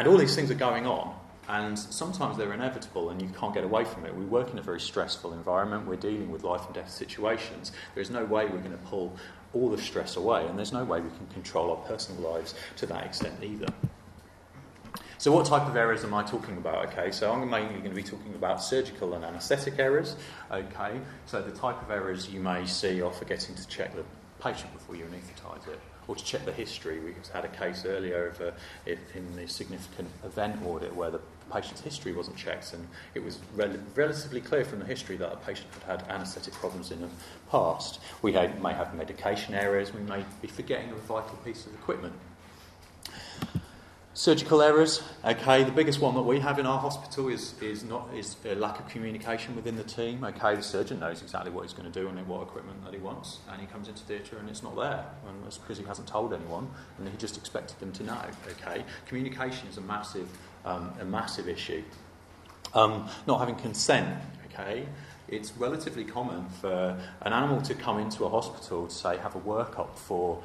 and 0.00 0.08
all 0.08 0.16
these 0.16 0.34
things 0.34 0.50
are 0.50 0.54
going 0.54 0.86
on, 0.86 1.14
and 1.46 1.78
sometimes 1.78 2.38
they're 2.38 2.54
inevitable 2.54 3.10
and 3.10 3.20
you 3.20 3.28
can't 3.38 3.52
get 3.52 3.64
away 3.64 3.84
from 3.84 4.06
it. 4.06 4.16
We 4.16 4.24
work 4.24 4.50
in 4.50 4.58
a 4.58 4.62
very 4.62 4.80
stressful 4.80 5.34
environment, 5.34 5.86
we're 5.86 5.96
dealing 5.96 6.30
with 6.30 6.42
life 6.42 6.64
and 6.64 6.74
death 6.74 6.88
situations. 6.90 7.72
There's 7.94 8.08
no 8.08 8.24
way 8.24 8.46
we're 8.46 8.60
going 8.60 8.70
to 8.70 8.78
pull 8.86 9.14
all 9.52 9.68
the 9.68 9.76
stress 9.76 10.16
away, 10.16 10.46
and 10.46 10.56
there's 10.56 10.72
no 10.72 10.84
way 10.84 11.02
we 11.02 11.10
can 11.10 11.26
control 11.34 11.70
our 11.72 11.76
personal 11.86 12.32
lives 12.32 12.54
to 12.76 12.86
that 12.86 13.04
extent 13.04 13.34
either. 13.42 13.66
So, 15.18 15.32
what 15.32 15.44
type 15.44 15.68
of 15.68 15.76
errors 15.76 16.02
am 16.02 16.14
I 16.14 16.22
talking 16.22 16.56
about? 16.56 16.88
Okay, 16.88 17.10
so 17.10 17.30
I'm 17.30 17.50
mainly 17.50 17.80
going 17.80 17.90
to 17.90 17.94
be 17.94 18.02
talking 18.02 18.34
about 18.34 18.62
surgical 18.62 19.12
and 19.12 19.22
anaesthetic 19.22 19.78
errors. 19.78 20.16
Okay, 20.50 20.98
so 21.26 21.42
the 21.42 21.52
type 21.52 21.82
of 21.82 21.90
errors 21.90 22.26
you 22.30 22.40
may 22.40 22.64
see 22.64 23.02
are 23.02 23.12
forgetting 23.12 23.54
to 23.54 23.68
check 23.68 23.94
the 23.94 24.04
patient 24.42 24.72
before 24.72 24.96
you 24.96 25.04
anaesthetise 25.04 25.68
it 25.68 25.78
or 26.10 26.16
to 26.16 26.24
check 26.24 26.44
the 26.44 26.50
history. 26.52 26.98
We 26.98 27.14
had 27.32 27.44
a 27.44 27.48
case 27.48 27.84
earlier 27.86 28.26
of 28.26 28.40
a, 28.40 28.52
in 28.86 29.36
the 29.36 29.46
significant 29.46 30.08
event 30.24 30.60
audit 30.66 30.92
where 30.96 31.12
the 31.12 31.20
patient's 31.52 31.82
history 31.82 32.12
wasn't 32.12 32.36
checked, 32.36 32.72
and 32.72 32.84
it 33.14 33.22
was 33.22 33.38
rel- 33.54 33.78
relatively 33.94 34.40
clear 34.40 34.64
from 34.64 34.80
the 34.80 34.84
history 34.86 35.16
that 35.18 35.30
the 35.30 35.36
patient 35.36 35.68
had 35.86 36.00
had 36.00 36.10
anaesthetic 36.10 36.52
problems 36.54 36.90
in 36.90 37.00
the 37.00 37.08
past. 37.48 38.00
We 38.22 38.32
had, 38.32 38.60
may 38.60 38.72
have 38.72 38.92
medication 38.92 39.54
errors, 39.54 39.94
we 39.94 40.00
may 40.00 40.24
be 40.42 40.48
forgetting 40.48 40.90
a 40.90 40.94
vital 40.96 41.38
piece 41.44 41.64
of 41.64 41.74
equipment. 41.74 42.14
Surgical 44.12 44.60
errors. 44.60 45.04
Okay, 45.24 45.62
the 45.62 45.70
biggest 45.70 46.00
one 46.00 46.16
that 46.16 46.22
we 46.22 46.40
have 46.40 46.58
in 46.58 46.66
our 46.66 46.80
hospital 46.80 47.28
is, 47.28 47.54
is 47.62 47.84
not 47.84 48.08
is 48.12 48.34
a 48.44 48.56
lack 48.56 48.80
of 48.80 48.88
communication 48.88 49.54
within 49.54 49.76
the 49.76 49.84
team. 49.84 50.24
Okay, 50.24 50.56
the 50.56 50.62
surgeon 50.62 50.98
knows 50.98 51.22
exactly 51.22 51.52
what 51.52 51.62
he's 51.62 51.72
going 51.72 51.90
to 51.90 52.00
do 52.00 52.08
and 52.08 52.26
what 52.26 52.42
equipment 52.42 52.84
that 52.84 52.92
he 52.92 52.98
wants, 52.98 53.38
and 53.48 53.60
he 53.60 53.68
comes 53.68 53.86
into 53.86 54.02
theatre 54.02 54.36
and 54.38 54.48
it's 54.48 54.64
not 54.64 54.74
there, 54.74 55.06
and 55.28 55.46
it's 55.46 55.58
because 55.58 55.78
he 55.78 55.84
hasn't 55.84 56.08
told 56.08 56.34
anyone, 56.34 56.68
and 56.98 57.08
he 57.08 57.16
just 57.18 57.36
expected 57.36 57.78
them 57.78 57.92
to 57.92 58.02
know. 58.02 58.20
Okay, 58.48 58.84
communication 59.06 59.68
is 59.68 59.76
a 59.76 59.80
massive 59.82 60.28
um, 60.64 60.92
a 61.00 61.04
massive 61.04 61.48
issue. 61.48 61.84
Um, 62.74 63.08
not 63.28 63.38
having 63.38 63.54
consent. 63.54 64.18
Okay, 64.52 64.86
it's 65.28 65.52
relatively 65.56 66.04
common 66.04 66.48
for 66.60 67.00
an 67.20 67.32
animal 67.32 67.62
to 67.62 67.74
come 67.74 68.00
into 68.00 68.24
a 68.24 68.28
hospital 68.28 68.88
to 68.88 68.92
say 68.92 69.18
have 69.18 69.36
a 69.36 69.40
workup 69.40 69.96
for 69.96 70.42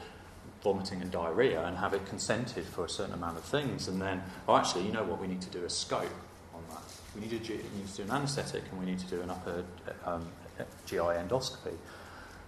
vomiting 0.66 1.00
and 1.00 1.12
diarrhea 1.12 1.64
and 1.64 1.78
have 1.78 1.94
it 1.94 2.04
consented 2.08 2.66
for 2.66 2.86
a 2.86 2.90
certain 2.90 3.14
amount 3.14 3.38
of 3.38 3.44
things, 3.44 3.88
and 3.88 4.02
then, 4.02 4.22
oh, 4.48 4.58
actually, 4.58 4.84
you 4.84 4.92
know 4.92 5.04
what, 5.04 5.22
we 5.22 5.28
need 5.28 5.42
to 5.42 5.50
do 5.52 5.64
a 5.64 5.70
scope 5.70 6.10
on 6.56 6.64
that. 6.72 6.82
We 7.14 7.22
need 7.22 7.44
to, 7.44 7.54
we 7.54 7.78
need 7.78 7.88
to 7.88 7.98
do 7.98 8.04
an 8.04 8.12
anaesthetic 8.12 8.64
and 8.72 8.80
we 8.80 8.86
need 8.86 8.98
to 9.00 9.06
do 9.06 9.22
an 9.22 9.30
upper 9.30 9.64
um, 10.06 10.28
GI 10.88 10.98
endoscopy. 10.98 11.76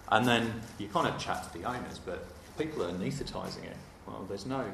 And 0.09 0.27
then 0.27 0.61
you 0.79 0.87
kind 0.87 1.07
of 1.07 1.19
chat 1.19 1.43
to 1.43 1.59
the 1.59 1.65
owners, 1.65 1.99
but 1.99 2.25
people 2.57 2.83
are 2.83 2.89
anaesthetising 2.91 3.65
it. 3.65 3.77
Well, 4.07 4.25
there's 4.27 4.47
no, 4.47 4.65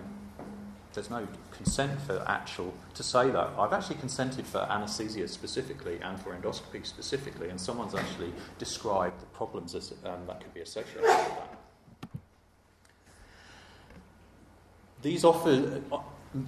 there's 0.94 1.10
no 1.10 1.28
consent 1.52 2.00
for 2.02 2.24
actual 2.26 2.74
to 2.94 3.04
say 3.04 3.30
that. 3.30 3.50
I've 3.60 3.74
actually 3.74 3.98
consented 3.98 4.48
for 4.48 4.60
anaesthesia 4.60 5.28
specifically 5.28 6.00
and 6.02 6.18
for 6.18 6.34
endoscopy 6.34 6.86
specifically, 6.86 7.50
and 7.50 7.60
someone's 7.60 7.94
actually 7.94 8.32
described 8.58 9.20
the 9.20 9.26
problems 9.28 9.76
as, 9.76 9.94
um, 10.06 10.26
that 10.28 10.40
could 10.40 10.54
be 10.54 10.62
associated 10.62 11.02
with 11.02 11.12
that. 11.12 11.60
These 15.04 15.26
offer, 15.26 15.82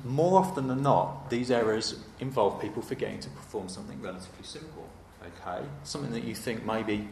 more 0.05 0.39
often 0.39 0.67
than 0.67 0.81
not, 0.81 1.29
these 1.29 1.51
errors 1.51 2.00
involve 2.19 2.62
people 2.62 2.81
forgetting 2.81 3.19
to 3.19 3.29
perform 3.29 3.69
something 3.69 4.01
relatively 4.01 4.43
simple. 4.43 4.89
Okay, 5.21 5.63
something 5.83 6.12
that 6.12 6.24
you 6.24 6.33
think 6.33 6.65
maybe, 6.65 7.07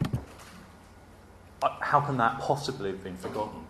uh, 1.62 1.68
how 1.80 2.00
can 2.00 2.16
that 2.16 2.38
possibly 2.40 2.90
have 2.90 3.04
been 3.04 3.16
forgotten? 3.16 3.60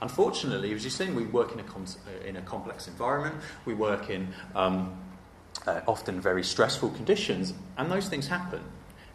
Unfortunately, 0.00 0.72
as 0.72 0.84
you've 0.84 0.92
seen, 0.92 1.14
we 1.14 1.24
work 1.24 1.52
in 1.52 1.60
a, 1.60 1.64
com- 1.64 1.84
uh, 1.84 2.26
in 2.26 2.36
a 2.36 2.42
complex 2.42 2.88
environment. 2.88 3.34
We 3.64 3.74
work 3.74 4.08
in 4.08 4.32
um, 4.54 4.96
uh, 5.66 5.80
often 5.88 6.20
very 6.20 6.44
stressful 6.44 6.90
conditions, 6.90 7.54
and 7.76 7.90
those 7.90 8.08
things 8.08 8.28
happen. 8.28 8.62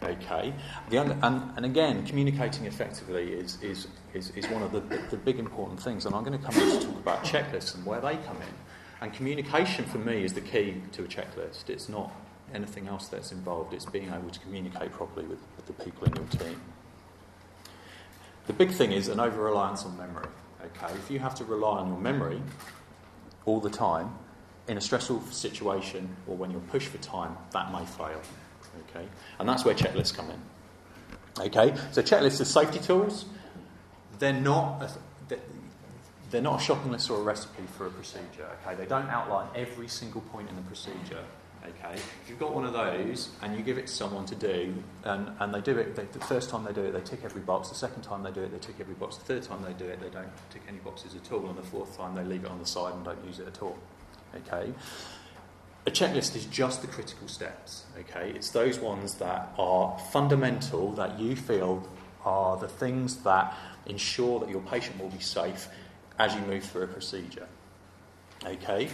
Okay, 0.05 0.53
and, 0.91 1.23
and 1.23 1.65
again, 1.65 2.05
communicating 2.05 2.65
effectively 2.65 3.33
is, 3.33 3.61
is, 3.63 3.87
is, 4.13 4.29
is 4.31 4.47
one 4.49 4.61
of 4.61 4.71
the, 4.71 4.81
the 5.09 5.17
big 5.17 5.39
important 5.39 5.81
things. 5.81 6.05
And 6.05 6.13
I'm 6.13 6.23
going 6.23 6.39
to 6.39 6.45
come 6.45 6.55
in 6.61 6.79
to 6.79 6.85
talk 6.85 6.95
about 6.97 7.23
checklists 7.23 7.73
and 7.75 7.85
where 7.85 7.99
they 7.99 8.17
come 8.17 8.37
in. 8.37 8.53
And 9.01 9.11
communication 9.13 9.85
for 9.85 9.97
me 9.97 10.23
is 10.23 10.33
the 10.33 10.41
key 10.41 10.81
to 10.91 11.03
a 11.03 11.07
checklist. 11.07 11.69
It's 11.69 11.89
not 11.89 12.11
anything 12.53 12.87
else 12.87 13.07
that's 13.07 13.31
involved, 13.31 13.73
it's 13.73 13.85
being 13.85 14.09
able 14.13 14.29
to 14.29 14.39
communicate 14.39 14.91
properly 14.91 15.25
with, 15.25 15.39
with 15.55 15.65
the 15.65 15.73
people 15.83 16.05
in 16.05 16.15
your 16.15 16.25
team. 16.27 16.61
The 18.47 18.53
big 18.53 18.71
thing 18.71 18.91
is 18.91 19.07
an 19.07 19.19
over 19.19 19.41
reliance 19.41 19.83
on 19.83 19.97
memory. 19.97 20.27
Okay, 20.63 20.93
if 20.93 21.09
you 21.09 21.19
have 21.19 21.35
to 21.35 21.45
rely 21.45 21.79
on 21.79 21.87
your 21.87 21.97
memory 21.97 22.41
all 23.45 23.59
the 23.59 23.69
time 23.69 24.15
in 24.67 24.77
a 24.77 24.81
stressful 24.81 25.21
situation 25.31 26.15
or 26.27 26.35
when 26.35 26.51
you're 26.51 26.59
pushed 26.61 26.87
for 26.87 26.97
time, 26.99 27.35
that 27.51 27.71
may 27.71 27.85
fail. 27.85 28.21
Okay? 28.89 29.07
And 29.39 29.47
that's 29.47 29.65
where 29.65 29.75
checklists 29.75 30.13
come 30.13 30.29
in. 30.29 31.45
Okay? 31.47 31.75
So 31.91 32.01
checklists 32.01 32.41
are 32.41 32.45
safety 32.45 32.79
tools. 32.79 33.25
They're 34.19 34.33
not 34.33 34.83
a, 34.83 35.37
they're 36.31 36.41
not 36.41 36.61
a 36.61 36.63
shopping 36.63 36.91
list 36.91 37.09
or 37.09 37.19
a 37.19 37.23
recipe 37.23 37.63
for 37.77 37.87
a 37.87 37.89
procedure. 37.89 38.47
Okay? 38.61 38.75
They 38.75 38.85
don't 38.85 39.09
outline 39.09 39.47
every 39.55 39.87
single 39.87 40.21
point 40.21 40.49
in 40.49 40.55
the 40.55 40.61
procedure. 40.63 41.23
Okay? 41.63 41.95
If 41.95 42.29
you've 42.29 42.39
got 42.39 42.53
one 42.53 42.65
of 42.65 42.73
those 42.73 43.29
and 43.41 43.55
you 43.55 43.63
give 43.63 43.77
it 43.77 43.87
to 43.87 43.93
someone 43.93 44.25
to 44.27 44.35
do, 44.35 44.73
and, 45.03 45.29
and 45.39 45.53
they 45.53 45.61
do 45.61 45.77
it, 45.77 45.95
they, 45.95 46.05
the 46.05 46.19
first 46.25 46.49
time 46.49 46.63
they 46.63 46.73
do 46.73 46.81
it, 46.81 46.91
they 46.91 47.01
tick 47.01 47.21
every 47.23 47.41
box. 47.41 47.69
The 47.69 47.75
second 47.75 48.03
time 48.03 48.23
they 48.23 48.31
do 48.31 48.41
it, 48.41 48.51
they 48.51 48.59
tick 48.59 48.75
every 48.79 48.95
box. 48.95 49.17
The 49.17 49.25
third 49.25 49.43
time 49.43 49.63
they 49.63 49.73
do 49.73 49.89
it, 49.89 49.99
they 49.99 50.09
don't 50.09 50.29
tick 50.51 50.61
any 50.67 50.77
boxes 50.77 51.15
at 51.15 51.31
all. 51.31 51.47
And 51.47 51.57
the 51.57 51.63
fourth 51.63 51.97
time, 51.97 52.15
they 52.15 52.23
leave 52.23 52.43
it 52.43 52.51
on 52.51 52.59
the 52.59 52.65
side 52.65 52.93
and 52.93 53.03
don't 53.03 53.23
use 53.25 53.39
it 53.39 53.47
at 53.47 53.61
all. 53.61 53.77
Okay? 54.35 54.71
A 55.87 55.91
checklist 55.91 56.35
is 56.35 56.45
just 56.45 56.81
the 56.81 56.87
critical 56.87 57.27
steps, 57.27 57.85
okay? 57.99 58.31
It's 58.31 58.49
those 58.49 58.79
ones 58.79 59.15
that 59.15 59.53
are 59.57 59.97
fundamental, 60.11 60.91
that 60.93 61.19
you 61.19 61.35
feel 61.35 61.87
are 62.23 62.57
the 62.57 62.67
things 62.67 63.17
that 63.17 63.55
ensure 63.85 64.39
that 64.39 64.49
your 64.49 64.61
patient 64.61 64.99
will 64.99 65.09
be 65.09 65.19
safe 65.19 65.67
as 66.17 66.33
you 66.33 66.41
move 66.41 66.63
through 66.63 66.83
a 66.83 66.87
procedure, 66.87 67.47
okay? 68.43 68.89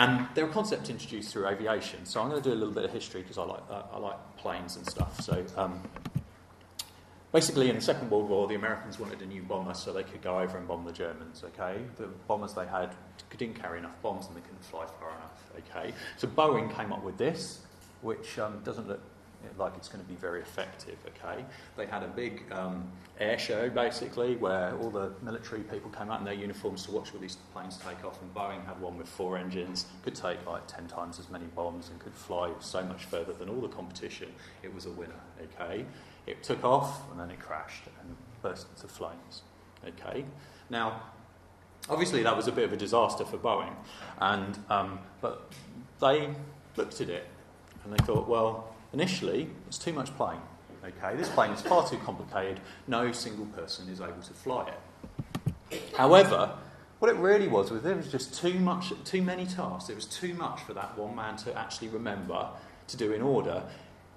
And 0.00 0.26
they're 0.34 0.46
a 0.46 0.52
concept 0.52 0.90
introduced 0.90 1.32
through 1.32 1.46
aviation. 1.46 2.04
So 2.04 2.20
I'm 2.20 2.30
going 2.30 2.42
to 2.42 2.48
do 2.48 2.54
a 2.54 2.58
little 2.58 2.74
bit 2.74 2.84
of 2.84 2.92
history 2.92 3.22
because 3.22 3.38
I 3.38 3.44
like, 3.44 3.62
uh, 3.70 3.82
I 3.92 3.98
like 3.98 4.16
planes 4.38 4.76
and 4.76 4.86
stuff. 4.86 5.20
So 5.20 5.44
um, 5.56 5.82
basically, 7.32 7.68
in 7.68 7.76
the 7.76 7.82
Second 7.82 8.10
World 8.10 8.28
War, 8.28 8.46
the 8.46 8.54
Americans 8.54 8.98
wanted 8.98 9.22
a 9.22 9.26
new 9.26 9.42
bomber 9.42 9.74
so 9.74 9.92
they 9.92 10.02
could 10.02 10.22
go 10.22 10.38
over 10.38 10.58
and 10.58 10.66
bomb 10.66 10.84
the 10.84 10.92
Germans, 10.92 11.44
okay? 11.44 11.80
The 11.96 12.06
bombers 12.26 12.54
they 12.54 12.66
had 12.66 12.94
didn't 13.36 13.60
carry 13.60 13.78
enough 13.78 14.00
bombs 14.02 14.26
and 14.26 14.36
they 14.36 14.40
couldn't 14.40 14.64
fly 14.64 14.86
far 14.98 15.10
enough. 15.10 15.44
Okay, 15.58 15.92
so 16.16 16.28
Boeing 16.28 16.74
came 16.76 16.92
up 16.92 17.02
with 17.02 17.18
this, 17.18 17.60
which 18.02 18.38
um, 18.38 18.60
doesn't 18.64 18.88
look 18.88 19.00
like 19.56 19.72
it's 19.76 19.88
going 19.88 20.02
to 20.02 20.08
be 20.08 20.16
very 20.16 20.40
effective. 20.40 20.96
Okay, 21.06 21.44
they 21.76 21.86
had 21.86 22.02
a 22.02 22.08
big 22.08 22.42
um, 22.52 22.90
air 23.20 23.38
show 23.38 23.68
basically 23.68 24.36
where 24.36 24.76
all 24.76 24.90
the 24.90 25.12
military 25.22 25.62
people 25.62 25.90
came 25.90 26.10
out 26.10 26.18
in 26.18 26.24
their 26.24 26.34
uniforms 26.34 26.84
to 26.86 26.92
watch 26.92 27.12
all 27.14 27.20
these 27.20 27.36
planes 27.52 27.78
take 27.78 28.04
off, 28.04 28.20
and 28.22 28.32
Boeing 28.34 28.64
had 28.66 28.80
one 28.80 28.96
with 28.96 29.08
four 29.08 29.36
engines, 29.36 29.86
could 30.02 30.14
take 30.14 30.44
like 30.46 30.66
ten 30.66 30.86
times 30.86 31.18
as 31.18 31.28
many 31.28 31.46
bombs, 31.46 31.90
and 31.90 31.98
could 32.00 32.14
fly 32.14 32.50
so 32.60 32.82
much 32.82 33.04
further 33.04 33.32
than 33.32 33.48
all 33.48 33.60
the 33.60 33.68
competition. 33.68 34.28
It 34.62 34.74
was 34.74 34.86
a 34.86 34.90
winner. 34.90 35.20
Okay, 35.42 35.84
it 36.28 36.42
took 36.42 36.64
off 36.64 37.10
and 37.10 37.20
then 37.20 37.30
it 37.30 37.40
crashed 37.40 37.84
and 38.00 38.16
burst 38.42 38.66
into 38.74 38.86
flames. 38.88 39.42
Okay, 39.86 40.24
now 40.70 41.00
Obviously, 41.90 42.22
that 42.22 42.36
was 42.36 42.46
a 42.46 42.52
bit 42.52 42.64
of 42.64 42.72
a 42.72 42.76
disaster 42.76 43.24
for 43.24 43.38
Boeing, 43.38 43.74
and, 44.18 44.58
um, 44.68 44.98
but 45.22 45.50
they 46.00 46.28
looked 46.76 47.00
at 47.00 47.08
it 47.08 47.26
and 47.82 47.92
they 47.92 48.04
thought, 48.04 48.28
well, 48.28 48.74
initially, 48.92 49.48
it's 49.66 49.78
too 49.78 49.92
much 49.92 50.14
plane. 50.16 50.40
Okay, 50.84 51.16
this 51.16 51.28
plane 51.30 51.50
is 51.50 51.62
far 51.62 51.88
too 51.88 51.96
complicated. 51.98 52.60
No 52.86 53.10
single 53.12 53.46
person 53.46 53.88
is 53.88 54.00
able 54.00 54.20
to 54.22 54.32
fly 54.34 54.70
it. 55.70 55.82
However, 55.96 56.52
what 56.98 57.10
it 57.10 57.16
really 57.16 57.48
was 57.48 57.70
was 57.70 57.82
there 57.82 57.96
was 57.96 58.10
just 58.10 58.34
too 58.34 58.54
much, 58.54 58.92
too 59.04 59.22
many 59.22 59.46
tasks. 59.46 59.88
It 59.88 59.96
was 59.96 60.06
too 60.06 60.34
much 60.34 60.60
for 60.62 60.74
that 60.74 60.96
one 60.96 61.16
man 61.16 61.36
to 61.38 61.56
actually 61.56 61.88
remember 61.88 62.48
to 62.88 62.96
do 62.96 63.12
in 63.12 63.22
order 63.22 63.62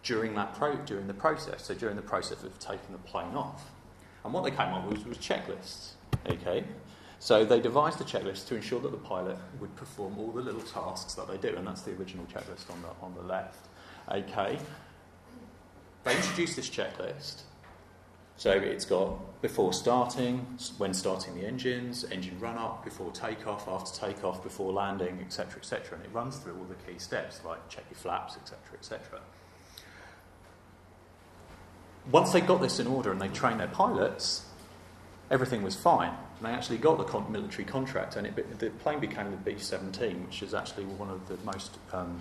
during 0.03 0.35
that 0.35 0.55
pro- 0.55 0.77
during 0.77 1.07
the 1.07 1.13
process. 1.13 1.65
So 1.65 1.73
during 1.73 1.95
the 1.95 2.01
process 2.01 2.43
of 2.43 2.57
taking 2.59 2.91
the 2.91 2.97
plane 2.99 3.35
off, 3.35 3.71
and 4.23 4.33
what 4.33 4.43
they 4.43 4.51
came 4.51 4.73
up 4.73 4.87
with 4.87 5.05
was 5.05 5.17
checklists. 5.17 5.91
Okay, 6.29 6.63
so 7.19 7.45
they 7.45 7.59
devised 7.59 8.01
a 8.01 8.03
checklist 8.03 8.47
to 8.47 8.55
ensure 8.55 8.79
that 8.81 8.91
the 8.91 8.97
pilot 8.97 9.37
would 9.59 9.75
perform 9.75 10.17
all 10.17 10.31
the 10.31 10.41
little 10.41 10.61
tasks 10.61 11.13
that 11.15 11.27
they 11.27 11.37
do, 11.37 11.55
and 11.55 11.67
that's 11.67 11.83
the 11.83 11.91
original 11.91 12.25
checklist 12.25 12.71
on 12.71 12.81
the, 12.81 12.89
on 13.01 13.13
the 13.15 13.21
left. 13.21 13.67
Okay. 14.11 14.57
They 16.03 16.15
introduced 16.15 16.55
this 16.55 16.69
checklist. 16.69 17.43
So 18.37 18.49
it's 18.49 18.85
got 18.85 19.39
before 19.43 19.71
starting, 19.71 20.57
when 20.79 20.95
starting 20.95 21.35
the 21.35 21.45
engines, 21.45 22.05
engine 22.05 22.39
run 22.39 22.57
up, 22.57 22.83
before 22.83 23.11
takeoff, 23.11 23.67
after 23.67 24.07
takeoff, 24.07 24.41
before 24.41 24.73
landing, 24.73 25.19
etc., 25.21 25.59
etc. 25.59 25.97
And 25.97 26.05
it 26.05 26.11
runs 26.11 26.37
through 26.37 26.53
all 26.53 26.65
the 26.65 26.91
key 26.91 26.97
steps 26.97 27.41
like 27.45 27.69
check 27.69 27.85
your 27.91 27.99
flaps, 27.99 28.35
etc., 28.37 28.57
etc. 28.73 29.19
Once 32.09 32.31
they 32.31 32.41
got 32.41 32.61
this 32.61 32.79
in 32.79 32.87
order 32.87 33.11
and 33.11 33.21
they 33.21 33.27
trained 33.27 33.59
their 33.59 33.67
pilots, 33.67 34.45
everything 35.29 35.61
was 35.61 35.75
fine. 35.75 36.13
And 36.37 36.47
they 36.47 36.51
actually 36.51 36.77
got 36.77 36.97
the 36.97 37.03
con- 37.03 37.31
military 37.31 37.63
contract, 37.63 38.15
and 38.15 38.25
it, 38.25 38.59
the 38.59 38.69
plane 38.69 38.99
became 38.99 39.29
the 39.31 39.37
B 39.37 39.55
17, 39.57 40.25
which 40.25 40.41
is 40.41 40.53
actually 40.53 40.85
one 40.85 41.09
of 41.09 41.27
the 41.27 41.37
most 41.45 41.77
um, 41.93 42.19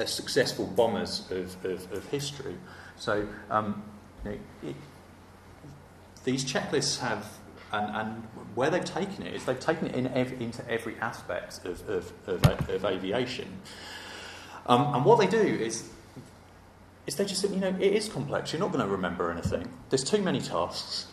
uh, 0.00 0.06
successful 0.06 0.66
bombers 0.66 1.30
of, 1.30 1.64
of, 1.64 1.92
of 1.92 2.06
history. 2.08 2.56
So, 2.96 3.28
um, 3.50 3.82
you 4.24 4.30
know, 4.30 4.38
it, 4.62 4.76
these 6.24 6.44
checklists 6.44 7.00
have, 7.00 7.26
and, 7.72 7.94
and, 7.94 8.22
where 8.54 8.70
they've 8.70 8.84
taken 8.84 9.26
it 9.26 9.34
is 9.34 9.44
they've 9.44 9.60
taken 9.60 9.88
it 9.88 9.94
in 9.94 10.06
ev- 10.08 10.40
into 10.40 10.68
every 10.68 10.96
aspect 10.96 11.60
of, 11.64 11.86
of, 11.88 12.12
of 12.26 12.84
aviation. 12.84 13.60
Um, 14.66 14.94
and 14.94 15.04
what 15.04 15.18
they 15.18 15.26
do 15.26 15.38
is 15.38 15.88
is 17.06 17.16
they 17.16 17.24
just 17.24 17.42
you 17.48 17.56
know 17.56 17.74
it 17.80 17.92
is 17.92 18.08
complex. 18.08 18.52
You're 18.52 18.60
not 18.60 18.72
going 18.72 18.84
to 18.84 18.90
remember 18.90 19.30
anything. 19.30 19.68
There's 19.90 20.04
too 20.04 20.22
many 20.22 20.40
tasks. 20.40 21.06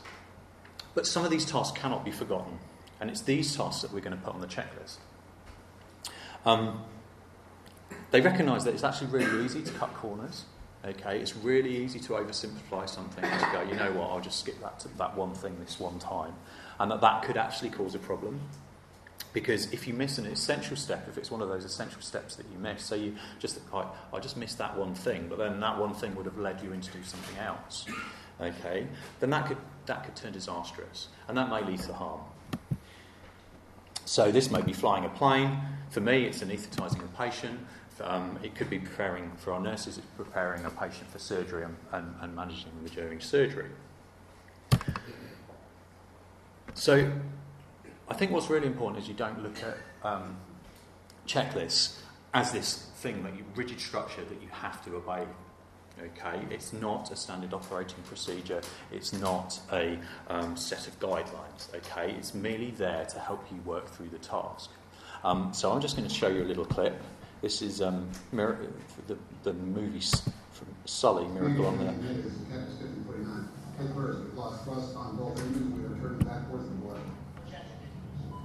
But 0.95 1.07
some 1.07 1.25
of 1.25 1.31
these 1.31 1.45
tasks 1.45 1.77
cannot 1.77 2.05
be 2.05 2.11
forgotten, 2.11 2.59
and 2.99 3.09
it's 3.09 3.21
these 3.21 3.55
tasks 3.55 3.81
that 3.81 3.91
we're 3.91 4.01
going 4.01 4.15
to 4.15 4.23
put 4.23 4.33
on 4.35 4.41
the 4.41 4.47
checklist. 4.47 4.97
Um, 6.45 6.83
they 8.11 8.21
recognise 8.21 8.63
that 8.65 8.73
it's 8.73 8.83
actually 8.83 9.07
really 9.07 9.43
easy 9.43 9.63
to 9.63 9.71
cut 9.71 9.93
corners. 9.95 10.45
Okay, 10.85 11.19
it's 11.19 11.35
really 11.37 11.77
easy 11.77 11.99
to 12.01 12.13
oversimplify 12.13 12.89
something 12.89 13.23
and 13.23 13.39
to 13.39 13.49
go, 13.53 13.61
you 13.61 13.75
know 13.75 13.93
what, 13.93 14.09
I'll 14.11 14.19
just 14.19 14.41
skip 14.41 14.59
that 14.61 14.85
that 14.97 15.15
one 15.15 15.33
thing 15.33 15.57
this 15.59 15.79
one 15.79 15.97
time, 15.97 16.33
and 16.79 16.91
that 16.91 17.01
that 17.01 17.23
could 17.23 17.37
actually 17.37 17.69
cause 17.69 17.95
a 17.95 17.99
problem. 17.99 18.41
Because 19.33 19.71
if 19.73 19.87
you 19.87 19.95
miss 19.95 20.19
an 20.19 20.27
essential 20.27 20.77
step, 20.77 21.07
if 21.09 21.17
it's 21.17 21.31
one 21.31 21.41
of 21.41 21.49
those 21.49 21.65
essential 21.65 22.01
steps 22.01 22.35
that 22.35 22.45
you 22.51 22.59
miss, 22.59 22.83
so 22.83 22.93
you 22.93 23.15
just 23.39 23.59
I, 23.73 24.19
just 24.19 24.37
missed 24.37 24.59
that 24.59 24.77
one 24.77 24.93
thing, 24.93 25.25
but 25.27 25.39
then 25.39 25.59
that 25.59 25.77
one 25.77 25.93
thing 25.95 26.15
would 26.15 26.25
have 26.25 26.37
led 26.37 26.61
you 26.61 26.71
into 26.71 26.91
do 26.91 27.03
something 27.03 27.37
else, 27.39 27.85
okay, 28.39 28.87
then 29.19 29.31
that 29.31 29.47
could 29.47 29.57
that 29.87 30.05
could 30.05 30.15
turn 30.15 30.33
disastrous, 30.33 31.07
and 31.27 31.37
that 31.37 31.49
may 31.49 31.63
lead 31.63 31.79
to 31.79 31.93
harm. 31.93 32.21
So 34.05 34.31
this 34.31 34.51
may 34.51 34.61
be 34.61 34.73
flying 34.73 35.05
a 35.05 35.09
plane. 35.09 35.57
For 35.89 35.99
me, 35.99 36.25
it's 36.25 36.43
anaesthetising 36.43 37.03
a 37.03 37.17
patient. 37.17 37.59
Um, 38.01 38.37
it 38.43 38.55
could 38.55 38.69
be 38.69 38.79
preparing 38.79 39.31
for 39.37 39.53
our 39.53 39.59
nurses. 39.59 39.97
It's 39.97 40.07
preparing 40.17 40.65
a 40.65 40.69
patient 40.69 41.09
for 41.09 41.19
surgery 41.19 41.63
and, 41.63 41.75
and, 41.91 42.13
and 42.21 42.35
managing 42.35 42.71
them 42.83 42.93
during 42.93 43.19
surgery. 43.19 43.69
So 46.73 47.11
I 48.09 48.13
think 48.13 48.31
what's 48.31 48.49
really 48.49 48.67
important 48.67 49.01
is 49.01 49.07
you 49.07 49.13
don't 49.13 49.41
look 49.41 49.55
at 49.63 49.77
um, 50.07 50.35
checklists 51.27 51.99
as 52.33 52.51
this 52.51 52.89
thing 52.97 53.23
that 53.23 53.35
you 53.35 53.45
rigid 53.55 53.79
structure 53.79 54.23
that 54.23 54.41
you 54.41 54.47
have 54.51 54.83
to 54.85 54.95
obey. 54.95 55.25
Okay, 56.01 56.41
it's 56.49 56.73
not 56.73 57.11
a 57.11 57.15
standard 57.15 57.53
operating 57.53 58.01
procedure. 58.05 58.61
It's 58.91 59.13
not 59.13 59.59
a 59.71 59.99
um, 60.27 60.57
set 60.57 60.87
of 60.87 60.99
guidelines. 60.99 61.73
Okay, 61.75 62.11
it's 62.17 62.33
merely 62.33 62.71
there 62.71 63.05
to 63.05 63.19
help 63.19 63.45
you 63.51 63.61
work 63.61 63.87
through 63.89 64.09
the 64.09 64.17
task. 64.17 64.71
Um, 65.23 65.53
so 65.53 65.71
I'm 65.71 65.79
just 65.79 65.95
going 65.95 66.07
to 66.07 66.13
show 66.13 66.27
you 66.27 66.43
a 66.43 66.45
little 66.49 66.65
clip. 66.65 66.99
This 67.41 67.61
is 67.61 67.81
um, 67.81 68.09
Mir- 68.31 68.57
the, 69.07 69.17
the 69.43 69.53
movie 69.53 69.99
from 70.51 70.67
Sully, 70.85 71.27
Miracle 71.27 71.67
on 71.67 71.77
the. 71.77 71.85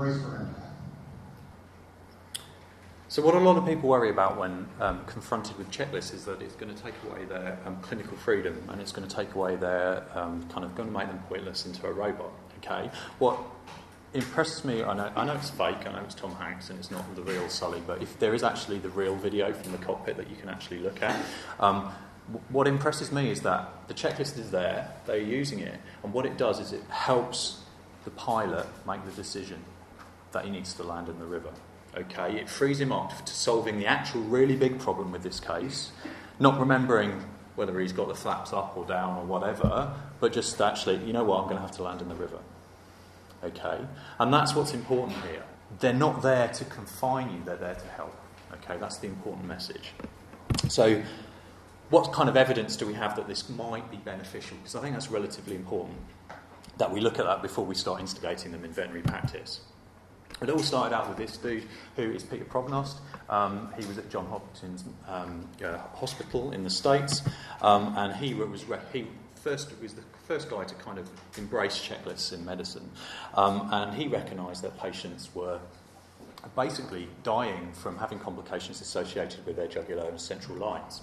Brace 0.00 0.16
for 0.22 0.36
impact. 0.36 0.66
So, 3.08 3.20
what 3.20 3.34
a 3.34 3.38
lot 3.38 3.58
of 3.58 3.66
people 3.66 3.90
worry 3.90 4.08
about 4.08 4.38
when 4.38 4.66
um, 4.80 5.04
confronted 5.04 5.58
with 5.58 5.70
checklists 5.70 6.14
is 6.14 6.24
that 6.24 6.40
it's 6.40 6.54
going 6.54 6.74
to 6.74 6.82
take 6.82 6.94
away 7.06 7.26
their 7.26 7.58
um, 7.66 7.76
clinical 7.82 8.16
freedom 8.16 8.66
and 8.70 8.80
it's 8.80 8.92
going 8.92 9.06
to 9.06 9.14
take 9.14 9.34
away 9.34 9.56
their 9.56 10.06
um, 10.14 10.48
kind 10.48 10.64
of 10.64 10.74
going 10.74 10.90
to 10.90 10.98
make 10.98 11.08
them 11.08 11.22
pointless 11.28 11.66
into 11.66 11.86
a 11.86 11.92
robot. 11.92 12.32
Okay, 12.64 12.90
what 13.18 13.38
impresses 14.14 14.64
me, 14.64 14.82
I 14.82 14.94
know, 14.94 15.12
I 15.14 15.26
know 15.26 15.34
it's 15.34 15.50
fake, 15.50 15.86
I 15.86 15.92
know 15.92 16.02
it's 16.02 16.14
Tom 16.14 16.34
Hanks 16.36 16.70
and 16.70 16.78
it's 16.78 16.90
not 16.90 17.14
the 17.14 17.22
real 17.22 17.50
Sully, 17.50 17.82
but 17.86 18.00
if 18.00 18.18
there 18.18 18.32
is 18.32 18.42
actually 18.42 18.78
the 18.78 18.88
real 18.88 19.16
video 19.16 19.52
from 19.52 19.70
the 19.72 19.78
cockpit 19.78 20.16
that 20.16 20.30
you 20.30 20.36
can 20.36 20.48
actually 20.48 20.78
look 20.78 21.02
at, 21.02 21.22
um, 21.58 21.92
what 22.48 22.66
impresses 22.66 23.12
me 23.12 23.30
is 23.30 23.42
that 23.42 23.68
the 23.86 23.92
checklist 23.92 24.38
is 24.38 24.50
there, 24.50 24.94
they're 25.04 25.18
using 25.18 25.58
it, 25.58 25.78
and 26.02 26.14
what 26.14 26.24
it 26.24 26.38
does 26.38 26.58
is 26.58 26.72
it 26.72 26.84
helps 26.88 27.64
the 28.04 28.10
pilot 28.12 28.66
make 28.86 29.04
the 29.04 29.12
decision 29.12 29.62
that 30.32 30.44
he 30.44 30.50
needs 30.50 30.72
to 30.74 30.82
land 30.82 31.08
in 31.08 31.18
the 31.18 31.26
river. 31.26 31.50
Okay, 31.96 32.36
it 32.36 32.48
frees 32.48 32.80
him 32.80 32.92
up 32.92 33.26
to 33.26 33.32
solving 33.34 33.78
the 33.78 33.86
actual 33.86 34.20
really 34.22 34.54
big 34.54 34.78
problem 34.78 35.10
with 35.10 35.22
this 35.22 35.40
case, 35.40 35.90
not 36.38 36.58
remembering 36.60 37.24
whether 37.56 37.78
he's 37.80 37.92
got 37.92 38.08
the 38.08 38.14
flaps 38.14 38.52
up 38.52 38.76
or 38.76 38.84
down 38.84 39.18
or 39.18 39.24
whatever, 39.24 39.92
but 40.20 40.32
just 40.32 40.60
actually, 40.60 41.04
you 41.04 41.12
know 41.12 41.24
what, 41.24 41.38
I'm 41.38 41.44
going 41.44 41.56
to 41.56 41.62
have 41.62 41.72
to 41.72 41.82
land 41.82 42.00
in 42.00 42.08
the 42.08 42.14
river. 42.14 42.38
Okay, 43.42 43.80
and 44.18 44.32
that's 44.32 44.54
what's 44.54 44.72
important 44.72 45.16
here. 45.24 45.42
They're 45.80 45.92
not 45.92 46.22
there 46.22 46.48
to 46.48 46.64
confine 46.66 47.30
you, 47.32 47.42
they're 47.44 47.56
there 47.56 47.74
to 47.74 47.88
help. 47.88 48.14
Okay, 48.54 48.76
that's 48.78 48.98
the 48.98 49.06
important 49.06 49.46
message. 49.46 49.92
So, 50.68 51.02
what 51.88 52.12
kind 52.12 52.28
of 52.28 52.36
evidence 52.36 52.76
do 52.76 52.86
we 52.86 52.94
have 52.94 53.16
that 53.16 53.26
this 53.26 53.48
might 53.48 53.90
be 53.90 53.96
beneficial? 53.96 54.56
Because 54.58 54.76
I 54.76 54.80
think 54.80 54.94
that's 54.94 55.10
relatively 55.10 55.56
important 55.56 55.98
that 56.78 56.92
we 56.92 57.00
look 57.00 57.18
at 57.18 57.26
that 57.26 57.42
before 57.42 57.64
we 57.64 57.74
start 57.74 58.00
instigating 58.00 58.52
them 58.52 58.64
in 58.64 58.72
veterinary 58.72 59.02
practice. 59.02 59.60
It 60.42 60.48
all 60.48 60.58
started 60.58 60.96
out 60.96 61.06
with 61.08 61.18
this 61.18 61.36
dude 61.36 61.64
who 61.96 62.10
is 62.12 62.22
Peter 62.22 62.44
Pronovost. 62.44 63.00
Um, 63.28 63.72
he 63.78 63.84
was 63.86 63.98
at 63.98 64.08
John 64.08 64.26
Hopkins 64.26 64.84
um, 65.06 65.46
uh, 65.62 65.76
Hospital 65.94 66.52
in 66.52 66.64
the 66.64 66.70
States, 66.70 67.22
um, 67.60 67.94
and 67.96 68.14
he 68.14 68.32
was 68.32 68.64
re- 68.64 68.78
he 68.92 69.06
first 69.34 69.70
was 69.82 69.92
the 69.92 70.02
first 70.26 70.48
guy 70.48 70.64
to 70.64 70.74
kind 70.76 70.98
of 70.98 71.10
embrace 71.36 71.78
checklists 71.78 72.32
in 72.32 72.44
medicine, 72.44 72.90
um, 73.34 73.68
and 73.70 73.94
he 73.94 74.08
recognised 74.08 74.62
that 74.62 74.78
patients 74.80 75.28
were 75.34 75.60
basically 76.56 77.06
dying 77.22 77.70
from 77.72 77.98
having 77.98 78.18
complications 78.18 78.80
associated 78.80 79.44
with 79.44 79.56
their 79.56 79.68
jugular 79.68 80.08
and 80.08 80.18
central 80.18 80.56
lines. 80.56 81.02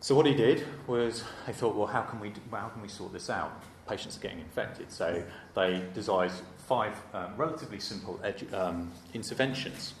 So 0.00 0.14
what 0.14 0.26
he 0.26 0.34
did 0.34 0.64
was 0.86 1.24
they 1.44 1.52
thought, 1.52 1.74
well, 1.74 1.88
how 1.88 2.02
can 2.02 2.20
we 2.20 2.32
how 2.52 2.68
can 2.68 2.82
we 2.82 2.88
sort 2.88 3.12
this 3.12 3.28
out? 3.28 3.50
Patients 3.88 4.16
are 4.16 4.20
getting 4.20 4.38
infected, 4.38 4.92
so 4.92 5.24
they 5.56 5.82
devised 5.92 6.42
five 6.68 7.00
um, 7.14 7.32
relatively 7.36 7.80
simple 7.80 8.20
edu- 8.22 8.52
um, 8.52 8.92
interventions. 9.14 9.94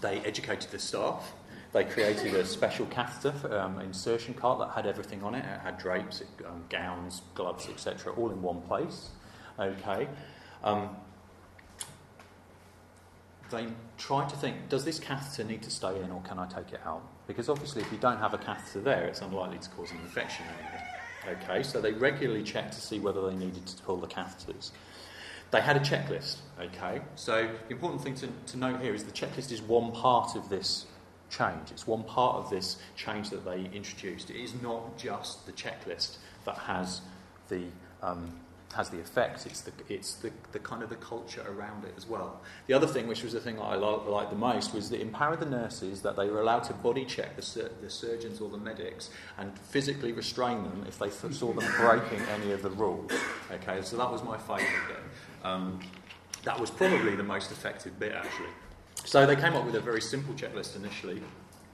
They 0.00 0.20
educated 0.20 0.70
the 0.70 0.78
staff. 0.78 1.32
They 1.72 1.84
created 1.84 2.34
a 2.34 2.44
special 2.46 2.86
catheter 2.86 3.36
for, 3.36 3.58
um, 3.58 3.80
insertion 3.80 4.34
cart 4.34 4.60
that 4.60 4.70
had 4.70 4.86
everything 4.86 5.22
on 5.22 5.34
it. 5.34 5.44
It 5.44 5.60
had 5.60 5.78
drapes, 5.78 6.22
um, 6.46 6.64
gowns, 6.68 7.22
gloves, 7.34 7.68
etc., 7.68 8.12
all 8.14 8.30
in 8.30 8.40
one 8.40 8.62
place. 8.62 9.10
Okay. 9.58 10.08
Um, 10.62 10.96
they 13.50 13.66
tried 13.98 14.28
to 14.28 14.36
think 14.36 14.68
does 14.68 14.84
this 14.84 15.00
catheter 15.00 15.42
need 15.42 15.62
to 15.62 15.70
stay 15.70 16.00
in 16.00 16.10
or 16.12 16.22
can 16.22 16.38
I 16.38 16.46
take 16.46 16.72
it 16.72 16.80
out? 16.84 17.02
Because 17.26 17.48
obviously, 17.48 17.82
if 17.82 17.90
you 17.90 17.98
don't 17.98 18.18
have 18.18 18.32
a 18.32 18.38
catheter 18.38 18.80
there, 18.80 19.04
it's 19.04 19.22
unlikely 19.22 19.58
to 19.58 19.68
cause 19.70 19.90
an 19.90 19.98
infection. 19.98 20.46
Okay, 21.28 21.62
so 21.62 21.80
they 21.80 21.92
regularly 21.92 22.42
checked 22.42 22.74
to 22.74 22.80
see 22.80 23.00
whether 23.00 23.28
they 23.28 23.36
needed 23.36 23.66
to 23.66 23.82
pull 23.82 23.96
the 23.96 24.06
catheters. 24.06 24.70
They 25.50 25.60
had 25.60 25.76
a 25.76 25.80
checklist. 25.80 26.36
Okay, 26.60 27.00
so 27.16 27.48
the 27.66 27.72
important 27.72 28.02
thing 28.02 28.14
to, 28.16 28.28
to 28.52 28.56
note 28.56 28.80
here 28.80 28.94
is 28.94 29.04
the 29.04 29.12
checklist 29.12 29.50
is 29.50 29.62
one 29.62 29.92
part 29.92 30.36
of 30.36 30.48
this 30.48 30.86
change. 31.30 31.70
It's 31.70 31.86
one 31.86 32.04
part 32.04 32.36
of 32.36 32.50
this 32.50 32.76
change 32.96 33.30
that 33.30 33.44
they 33.44 33.68
introduced. 33.72 34.30
It 34.30 34.40
is 34.40 34.52
not 34.62 34.96
just 34.98 35.46
the 35.46 35.52
checklist 35.52 36.18
that 36.44 36.56
has 36.56 37.00
the 37.48 37.64
um, 38.02 38.32
has 38.74 38.88
the 38.90 39.00
effect. 39.00 39.46
It's 39.46 39.62
the 39.62 39.72
it's 39.88 40.14
the, 40.14 40.30
the 40.52 40.58
kind 40.58 40.82
of 40.82 40.88
the 40.90 40.96
culture 40.96 41.44
around 41.48 41.84
it 41.84 41.94
as 41.96 42.06
well. 42.06 42.40
The 42.66 42.74
other 42.74 42.86
thing, 42.86 43.06
which 43.08 43.22
was 43.22 43.32
the 43.32 43.40
thing 43.40 43.56
that 43.56 43.62
I 43.62 43.74
liked 43.74 44.30
the 44.30 44.36
most, 44.36 44.74
was 44.74 44.90
that 44.90 45.00
empowered 45.00 45.40
the 45.40 45.46
nurses 45.46 46.02
that 46.02 46.16
they 46.16 46.28
were 46.28 46.40
allowed 46.40 46.64
to 46.64 46.74
body 46.74 47.04
check 47.04 47.36
the, 47.36 47.42
sur- 47.42 47.70
the 47.80 47.90
surgeons 47.90 48.40
or 48.40 48.48
the 48.48 48.58
medics 48.58 49.10
and 49.38 49.58
physically 49.58 50.12
restrain 50.12 50.62
them 50.62 50.84
if 50.86 50.98
they 50.98 51.10
th- 51.10 51.34
saw 51.34 51.52
them 51.52 51.68
breaking 51.78 52.20
any 52.28 52.52
of 52.52 52.62
the 52.62 52.70
rules. 52.70 53.10
Okay, 53.50 53.82
so 53.82 53.96
that 53.96 54.10
was 54.10 54.22
my 54.22 54.38
favourite 54.38 54.88
bit. 54.88 54.98
Um, 55.42 55.80
that 56.44 56.58
was 56.58 56.70
probably 56.70 57.16
the 57.16 57.22
most 57.22 57.50
effective 57.50 57.98
bit 57.98 58.12
actually. 58.12 58.48
So 59.04 59.26
they 59.26 59.36
came 59.36 59.54
up 59.54 59.64
with 59.64 59.74
a 59.74 59.80
very 59.80 60.00
simple 60.00 60.34
checklist 60.34 60.76
initially. 60.76 61.22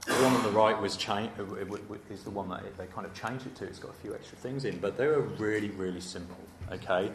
The 0.05 0.13
one 0.13 0.33
on 0.33 0.43
the 0.43 0.51
right 0.51 0.79
was 0.81 0.95
cha- 0.95 1.27
is 2.09 2.23
the 2.23 2.29
one 2.29 2.47
that 2.49 2.77
they 2.77 2.85
kind 2.87 3.05
of 3.05 3.13
changed 3.13 3.45
it 3.45 3.55
to. 3.57 3.65
It's 3.65 3.79
got 3.79 3.91
a 3.91 3.97
few 3.97 4.13
extra 4.15 4.37
things 4.37 4.63
in, 4.63 4.79
but 4.79 4.97
they 4.97 5.07
were 5.07 5.21
really, 5.21 5.69
really 5.69 5.99
simple. 5.99 6.37
Okay, 6.71 7.11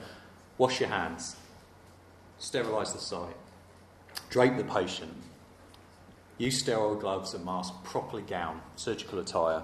wash 0.59 0.81
your 0.81 0.91
hands, 0.91 1.37
sterilise 2.39 2.93
the 2.93 2.99
site, 2.99 3.37
drape 4.29 4.59
the 4.59 4.65
patient, 4.65 5.15
use 6.37 6.59
sterile 6.59 6.95
gloves 6.95 7.33
and 7.33 7.45
mask, 7.45 7.73
properly 7.83 8.23
gown, 8.23 8.61
surgical 8.77 9.19
attire, 9.19 9.63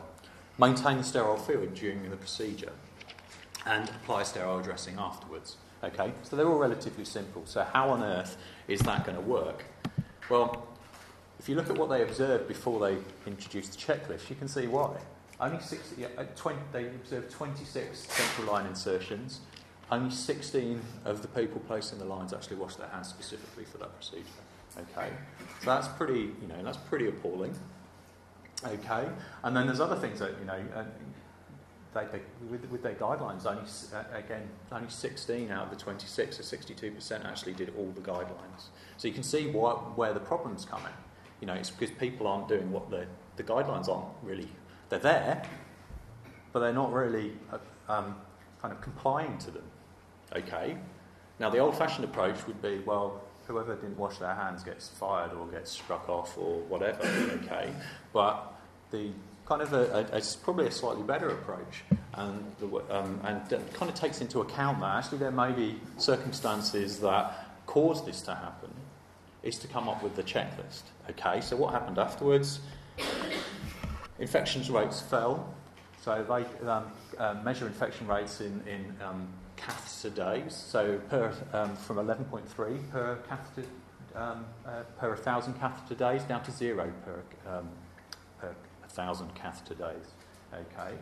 maintain 0.57 0.97
the 0.97 1.05
sterile 1.05 1.37
fluid 1.37 1.75
during 1.75 2.09
the 2.09 2.17
procedure, 2.17 2.73
and 3.67 3.91
apply 3.91 4.23
sterile 4.23 4.61
dressing 4.61 4.97
afterwards. 4.99 5.57
Okay, 5.83 6.13
so 6.23 6.35
they're 6.37 6.49
all 6.49 6.59
relatively 6.59 7.05
simple. 7.05 7.43
So 7.47 7.65
how 7.73 7.91
on 7.91 8.03
earth 8.03 8.37
is 8.67 8.81
that 8.81 9.05
going 9.05 9.17
to 9.17 9.23
work? 9.23 9.65
Well, 10.29 10.67
if 11.39 11.49
you 11.49 11.55
look 11.55 11.71
at 11.71 11.79
what 11.79 11.89
they 11.89 12.03
observed 12.03 12.49
before 12.49 12.81
they 12.81 12.97
introduced 13.27 13.73
the 13.73 13.79
checklist, 13.79 14.29
you 14.29 14.37
can 14.37 14.49
see 14.49 14.67
why. 14.67 14.97
only 15.41 15.61
60, 15.61 16.05
uh, 16.05 16.25
20, 16.35 16.59
they 16.73 16.87
observed 16.87 17.31
26 17.31 17.99
central 17.99 18.53
line 18.53 18.67
insertions. 18.67 19.41
Only 19.91 20.11
16 20.11 20.81
of 21.05 21.23
the 21.23 21.29
people 21.29 21.61
placing 21.67 21.99
the 21.99 22.05
lines 22.05 22.33
actually 22.33 22.57
washed 22.57 22.79
their 22.79 22.89
hands 22.89 23.09
specifically 23.09 23.65
for 23.65 23.79
that 23.79 23.95
procedure. 23.95 24.25
Okay, 24.77 25.11
so 25.61 25.67
that's 25.67 25.89
pretty, 25.89 26.33
you 26.43 26.49
know, 26.49 26.63
that's 26.63 26.77
pretty 26.77 27.09
appalling. 27.09 27.55
Okay, 28.65 29.09
and 29.45 29.57
then 29.57 29.67
there's 29.67 29.81
other 29.81 29.97
things 29.97 30.19
that 30.19 30.33
you 30.41 30.45
know, 30.45 30.61
uh, 30.75 30.85
they, 31.95 32.21
with, 32.51 32.69
with, 32.71 32.83
their 32.83 32.95
guidelines, 32.95 33.47
only 33.47 33.63
uh, 33.95 34.17
again 34.17 34.49
only 34.71 34.91
16 34.91 35.51
out 35.51 35.65
of 35.65 35.71
the 35.71 35.77
26, 35.77 36.39
or 36.39 36.43
62% 36.43 37.25
actually 37.25 37.55
did 37.55 37.73
all 37.77 37.91
the 37.95 38.01
guidelines. 38.01 38.67
So 38.97 39.09
you 39.09 39.15
can 39.15 39.23
see 39.23 39.49
what, 39.51 39.97
where 39.97 40.13
the 40.13 40.21
problems 40.21 40.65
come 40.65 40.83
in. 40.83 40.93
You 41.41 41.47
know, 41.47 41.55
it's 41.55 41.71
because 41.71 41.95
people 41.97 42.27
aren't 42.27 42.49
doing 42.49 42.71
what 42.71 42.91
the 42.91 43.07
the 43.37 43.45
guidelines 43.45 43.89
aren't 43.89 44.09
really 44.23 44.49
they're 44.89 44.99
there, 44.99 45.43
but 46.53 46.61
they're 46.61 46.73
not 46.73 46.93
really 46.93 47.33
uh, 47.53 47.59
um, 47.93 48.17
kind 48.61 48.73
of 48.73 48.81
complying 48.81 49.39
to 49.39 49.51
them. 49.51 49.65
Okay. 50.35 50.77
Now 51.39 51.51
the 51.51 51.59
old-fashioned 51.59 52.05
approach 52.05 52.47
would 52.47 52.61
be 52.61 52.81
well 52.85 53.23
whoever 53.47 53.75
didn't 53.75 53.97
wash 53.97 54.19
their 54.19 54.35
hands 54.35 54.63
gets 54.63 54.89
fired 54.89 55.33
or 55.33 55.47
gets 55.47 55.71
struck 55.71 56.07
off 56.09 56.37
or 56.37 56.61
whatever, 56.65 57.03
okay? 57.43 57.73
But 58.13 58.55
the 58.91 59.11
kind 59.49 59.63
of 59.63 59.73
a, 59.73 60.07
a, 60.13 60.17
it's 60.17 60.37
probably 60.37 60.67
a 60.67 60.71
slightly 60.71 61.03
better 61.03 61.31
approach 61.31 61.83
and, 62.15 62.45
the, 62.59 62.67
um, 62.91 63.19
and 63.25 63.49
kind 63.73 63.91
of 63.91 63.95
takes 63.95 64.21
into 64.21 64.41
account 64.41 64.79
that 64.81 64.97
actually 64.97 65.17
there 65.17 65.31
may 65.31 65.51
be 65.53 65.81
circumstances 65.97 67.01
that 67.01 67.65
cause 67.65 68.05
this 68.05 68.21
to 68.21 68.35
happen 68.35 68.71
is 69.43 69.57
to 69.59 69.67
come 69.67 69.89
up 69.89 70.03
with 70.03 70.15
the 70.17 70.23
checklist, 70.23 70.83
okay? 71.09 71.41
So 71.41 71.57
what 71.57 71.73
happened 71.73 71.99
afterwards? 71.99 72.61
Infections 74.19 74.69
rates 74.69 75.01
fell, 75.01 75.55
so 76.03 76.23
they 76.29 76.69
um, 76.69 76.85
uh, 77.17 77.37
measure 77.43 77.67
infection 77.67 78.07
rates 78.07 78.43
in, 78.43 78.63
in 78.67 78.95
um, 79.03 79.29
catheter 79.57 80.11
days, 80.11 80.55
so 80.55 80.99
per, 81.09 81.33
um, 81.55 81.75
from 81.77 81.97
11.3 81.97 82.91
per 82.91 83.17
catheter 83.29 83.67
um, 84.15 84.45
uh, 84.67 84.83
per 84.99 85.09
1,000 85.11 85.55
catheter 85.55 85.95
days 85.95 86.23
down 86.25 86.43
to 86.43 86.51
zero 86.51 86.93
per, 87.05 87.23
um, 87.51 87.69
1,000 88.99 89.35
catheter 89.35 89.75
days. 89.75 90.07
Okay. 90.53 90.97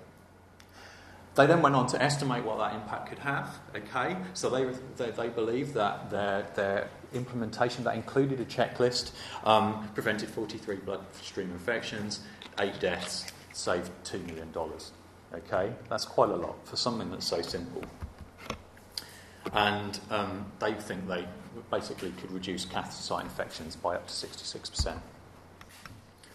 They 1.34 1.46
then 1.46 1.60
went 1.60 1.74
on 1.74 1.86
to 1.88 2.02
estimate 2.02 2.44
what 2.44 2.58
that 2.58 2.74
impact 2.74 3.08
could 3.08 3.18
have. 3.18 3.58
Okay, 3.74 4.16
so 4.32 4.48
they 4.48 4.64
they, 4.96 5.10
they 5.10 5.28
believe 5.28 5.74
that 5.74 6.08
their 6.08 6.46
their 6.54 6.88
implementation 7.12 7.84
that 7.84 7.94
included 7.94 8.40
a 8.40 8.46
checklist 8.46 9.12
um, 9.44 9.86
prevented 9.92 10.30
43 10.30 10.76
bloodstream 10.76 11.50
infections, 11.50 12.20
eight 12.58 12.80
deaths, 12.80 13.26
saved 13.52 13.90
two 14.02 14.18
million 14.20 14.50
dollars. 14.52 14.92
Okay, 15.34 15.74
that's 15.90 16.06
quite 16.06 16.30
a 16.30 16.36
lot 16.36 16.56
for 16.66 16.76
something 16.76 17.10
that's 17.10 17.26
so 17.26 17.42
simple 17.42 17.82
and 19.52 20.00
um, 20.10 20.44
they 20.58 20.74
think 20.74 21.06
they 21.08 21.26
basically 21.70 22.12
could 22.12 22.30
reduce 22.32 22.64
catheter 22.64 23.02
site 23.02 23.24
infections 23.24 23.76
by 23.76 23.94
up 23.94 24.06
to 24.06 24.12
66%. 24.12 24.98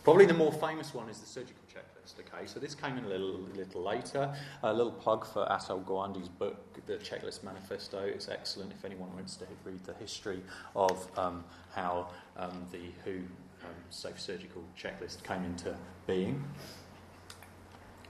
Probably 0.04 0.26
the 0.26 0.34
more 0.34 0.52
famous 0.52 0.94
one 0.94 1.10
is 1.10 1.20
the 1.20 1.28
surgical 1.28 1.62
checklist. 1.72 2.16
Okay, 2.20 2.48
so 2.48 2.60
this 2.60 2.74
came 2.74 2.98
in 2.98 3.06
a 3.06 3.08
little, 3.08 3.40
little 3.56 3.84
later. 3.84 4.34
A 4.64 4.74
little 4.74 4.92
plug 4.92 5.26
for 5.26 5.46
Atul 5.46 5.84
Gawande's 5.86 6.28
book, 6.28 6.58
The 6.88 6.98
Checklist 6.98 7.44
Manifesto. 7.44 8.00
It's 8.00 8.28
excellent 8.28 8.72
if 8.72 8.84
anyone 8.84 9.14
wants 9.14 9.36
to 9.38 9.46
read 9.64 9.84
the 9.86 9.94
history 9.94 10.42
of 10.76 11.08
um, 11.20 11.44
how 11.74 12.10
um, 12.36 12.66
the 12.72 12.80
WHO 13.06 13.20
um, 13.64 13.76
Safe 13.92 14.20
Surgical 14.20 14.64
Checklist 14.76 15.24
came 15.24 15.44
into 15.44 15.76
being. 16.08 16.44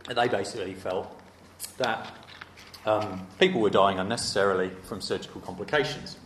And 0.08 0.18
they 0.18 0.30
basically 0.30 0.74
felt 0.74 1.20
that 1.78 2.10
um, 2.86 3.28
people 3.38 3.60
were 3.60 3.70
dying 3.70 4.00
unnecessarily 4.00 4.72
from 4.84 5.02
surgical 5.02 5.42
complications. 5.42 6.18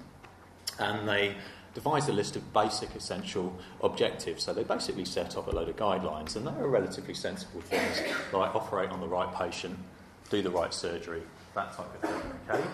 And 0.77 1.07
they 1.07 1.35
devised 1.75 2.09
a 2.09 2.13
list 2.13 2.35
of 2.35 2.53
basic 2.53 2.95
essential 2.95 3.55
objectives. 3.83 4.43
So 4.43 4.53
they 4.53 4.63
basically 4.63 5.05
set 5.05 5.37
up 5.37 5.47
a 5.47 5.51
load 5.51 5.69
of 5.69 5.75
guidelines, 5.75 6.35
and 6.35 6.47
they 6.47 6.51
were 6.51 6.69
relatively 6.69 7.13
sensible 7.13 7.61
things 7.61 8.01
like 8.33 8.55
operate 8.55 8.89
on 8.89 9.01
the 9.01 9.07
right 9.07 9.31
patient, 9.35 9.77
do 10.31 10.41
the 10.41 10.49
right 10.49 10.73
surgery, 10.73 11.21
that 11.53 11.73
type 11.73 12.03
of 12.03 12.09
thing. 12.09 12.31
Okay. 12.49 12.67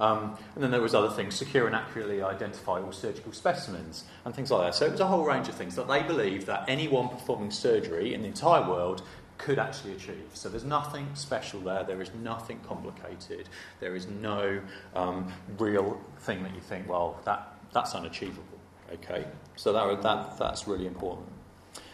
Um, 0.00 0.36
and 0.54 0.62
then 0.62 0.70
there 0.70 0.80
was 0.80 0.94
other 0.94 1.10
things, 1.10 1.34
secure 1.34 1.66
and 1.66 1.74
accurately 1.74 2.22
identify 2.22 2.80
all 2.80 2.92
surgical 2.92 3.32
specimens 3.32 4.04
and 4.24 4.34
things 4.34 4.50
like 4.50 4.66
that. 4.66 4.74
So 4.74 4.86
it 4.86 4.92
was 4.92 5.00
a 5.00 5.06
whole 5.06 5.24
range 5.24 5.48
of 5.48 5.54
things 5.54 5.74
that 5.74 5.88
they 5.88 6.02
believed 6.02 6.46
that 6.46 6.64
anyone 6.68 7.08
performing 7.08 7.50
surgery 7.50 8.14
in 8.14 8.22
the 8.22 8.28
entire 8.28 8.68
world 8.68 9.02
could 9.38 9.58
actually 9.58 9.92
achieve. 9.92 10.30
So 10.34 10.48
there's 10.48 10.64
nothing 10.64 11.08
special 11.14 11.60
there, 11.60 11.84
there 11.84 12.02
is 12.02 12.10
nothing 12.22 12.60
complicated, 12.66 13.48
there 13.80 13.94
is 13.94 14.06
no 14.08 14.60
um, 14.94 15.32
real 15.58 16.00
thing 16.20 16.42
that 16.42 16.54
you 16.54 16.60
think, 16.60 16.88
well, 16.88 17.20
that, 17.24 17.57
that's 17.72 17.94
unachievable. 17.94 18.44
Okay, 18.92 19.26
so 19.56 19.72
that, 19.72 20.02
that, 20.02 20.38
that's 20.38 20.66
really 20.66 20.86
important. 20.86 21.28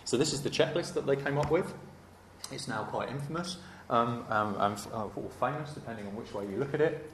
So 0.05 0.17
this 0.17 0.33
is 0.33 0.43
the 0.43 0.51
checklist 0.51 0.95
that 0.95 1.07
they 1.07 1.17
came 1.17 1.39
up 1.39 1.51
with. 1.51 1.75
It's 2.53 2.69
now 2.69 2.85
quite 2.85 3.09
infamous 3.09 3.57
um, 3.91 4.25
um, 4.29 4.57
and 4.59 4.79
uh, 4.93 5.09
or 5.17 5.31
famous, 5.41 5.73
depending 5.73 6.07
on 6.07 6.15
which 6.15 6.33
way 6.33 6.45
you 6.45 6.57
look 6.57 6.75
at 6.75 6.81
it. 6.81 7.11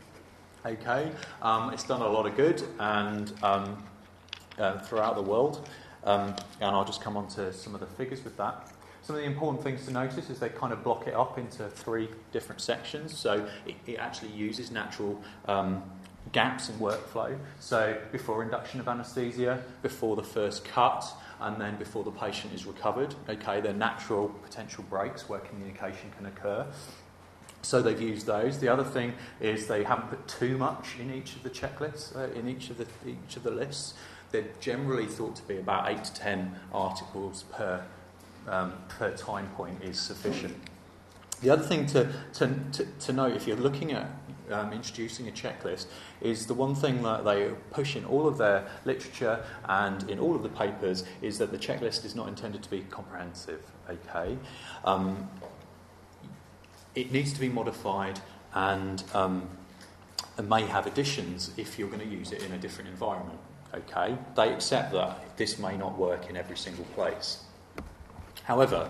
Okay, 0.66 1.10
um, 1.40 1.72
it's 1.72 1.84
done 1.84 2.02
a 2.02 2.08
lot 2.08 2.26
of 2.26 2.36
good 2.36 2.62
and 2.78 3.32
um, 3.42 3.82
uh, 4.58 4.78
throughout 4.80 5.14
the 5.14 5.22
world, 5.22 5.66
um, 6.04 6.34
and 6.60 6.76
I'll 6.76 6.84
just 6.84 7.00
come 7.00 7.16
on 7.16 7.28
to 7.28 7.52
some 7.52 7.74
of 7.74 7.80
the 7.80 7.86
figures 7.86 8.22
with 8.22 8.36
that. 8.36 8.70
Some 9.02 9.16
of 9.16 9.22
the 9.22 9.26
important 9.26 9.64
things 9.64 9.86
to 9.86 9.92
notice 9.92 10.28
is 10.28 10.38
they 10.38 10.50
kind 10.50 10.72
of 10.72 10.84
block 10.84 11.06
it 11.06 11.14
up 11.14 11.38
into 11.38 11.68
three 11.68 12.08
different 12.32 12.60
sections. 12.60 13.16
So 13.16 13.48
it, 13.66 13.74
it 13.86 13.98
actually 13.98 14.32
uses 14.32 14.70
natural 14.70 15.20
um, 15.48 15.82
gaps 16.32 16.68
in 16.68 16.76
workflow. 16.76 17.36
So 17.58 17.96
before 18.12 18.42
induction 18.42 18.80
of 18.80 18.88
anaesthesia, 18.88 19.62
before 19.82 20.16
the 20.16 20.22
first 20.22 20.64
cut, 20.64 21.04
and 21.40 21.60
then 21.60 21.76
before 21.76 22.04
the 22.04 22.10
patient 22.10 22.52
is 22.52 22.66
recovered. 22.66 23.14
Okay, 23.28 23.60
they're 23.60 23.72
natural 23.72 24.28
potential 24.28 24.84
breaks 24.90 25.28
where 25.28 25.40
communication 25.40 26.10
can 26.16 26.26
occur. 26.26 26.66
So 27.62 27.82
they've 27.82 28.00
used 28.00 28.26
those. 28.26 28.58
The 28.58 28.68
other 28.68 28.84
thing 28.84 29.14
is 29.40 29.66
they 29.66 29.84
haven't 29.84 30.08
put 30.08 30.28
too 30.28 30.56
much 30.56 30.96
in 30.98 31.12
each 31.12 31.36
of 31.36 31.42
the 31.42 31.50
checklists, 31.50 32.16
uh, 32.16 32.32
in 32.38 32.48
each 32.48 32.70
of 32.70 32.78
the 32.78 32.86
each 33.06 33.36
of 33.36 33.42
the 33.42 33.50
lists. 33.50 33.94
They're 34.30 34.48
generally 34.60 35.06
thought 35.06 35.36
to 35.36 35.42
be 35.42 35.58
about 35.58 35.90
eight 35.90 36.04
to 36.04 36.14
ten 36.14 36.56
articles 36.72 37.44
per 37.52 37.84
um, 38.48 38.72
per 38.88 39.14
time 39.16 39.48
point 39.56 39.82
is 39.82 39.98
sufficient. 39.98 40.56
The 41.42 41.50
other 41.50 41.62
thing 41.62 41.86
to, 41.86 42.12
to, 42.34 42.54
to, 42.72 42.84
to 42.84 43.12
note 43.12 43.34
if 43.34 43.46
you're 43.46 43.56
looking 43.56 43.92
at 43.92 44.06
um, 44.52 44.72
introducing 44.72 45.28
a 45.28 45.30
checklist 45.30 45.86
is 46.20 46.46
the 46.46 46.54
one 46.54 46.74
thing 46.74 47.02
that 47.02 47.24
they 47.24 47.50
push 47.70 47.96
in 47.96 48.04
all 48.04 48.26
of 48.26 48.38
their 48.38 48.66
literature 48.84 49.44
and 49.64 50.08
in 50.10 50.18
all 50.18 50.34
of 50.34 50.42
the 50.42 50.48
papers 50.48 51.04
is 51.22 51.38
that 51.38 51.50
the 51.50 51.58
checklist 51.58 52.04
is 52.04 52.14
not 52.14 52.28
intended 52.28 52.62
to 52.62 52.70
be 52.70 52.80
comprehensive. 52.90 53.62
Okay, 53.88 54.36
um, 54.84 55.28
it 56.94 57.12
needs 57.12 57.32
to 57.32 57.40
be 57.40 57.48
modified 57.48 58.20
and, 58.54 59.02
um, 59.14 59.48
and 60.36 60.48
may 60.48 60.62
have 60.62 60.86
additions 60.86 61.52
if 61.56 61.78
you're 61.78 61.88
going 61.88 62.00
to 62.00 62.06
use 62.06 62.32
it 62.32 62.42
in 62.42 62.52
a 62.52 62.58
different 62.58 62.90
environment. 62.90 63.38
Okay, 63.74 64.16
they 64.34 64.52
accept 64.52 64.92
that 64.92 65.36
this 65.36 65.58
may 65.58 65.76
not 65.76 65.96
work 65.96 66.28
in 66.28 66.36
every 66.36 66.56
single 66.56 66.84
place. 66.96 67.44
However, 68.42 68.88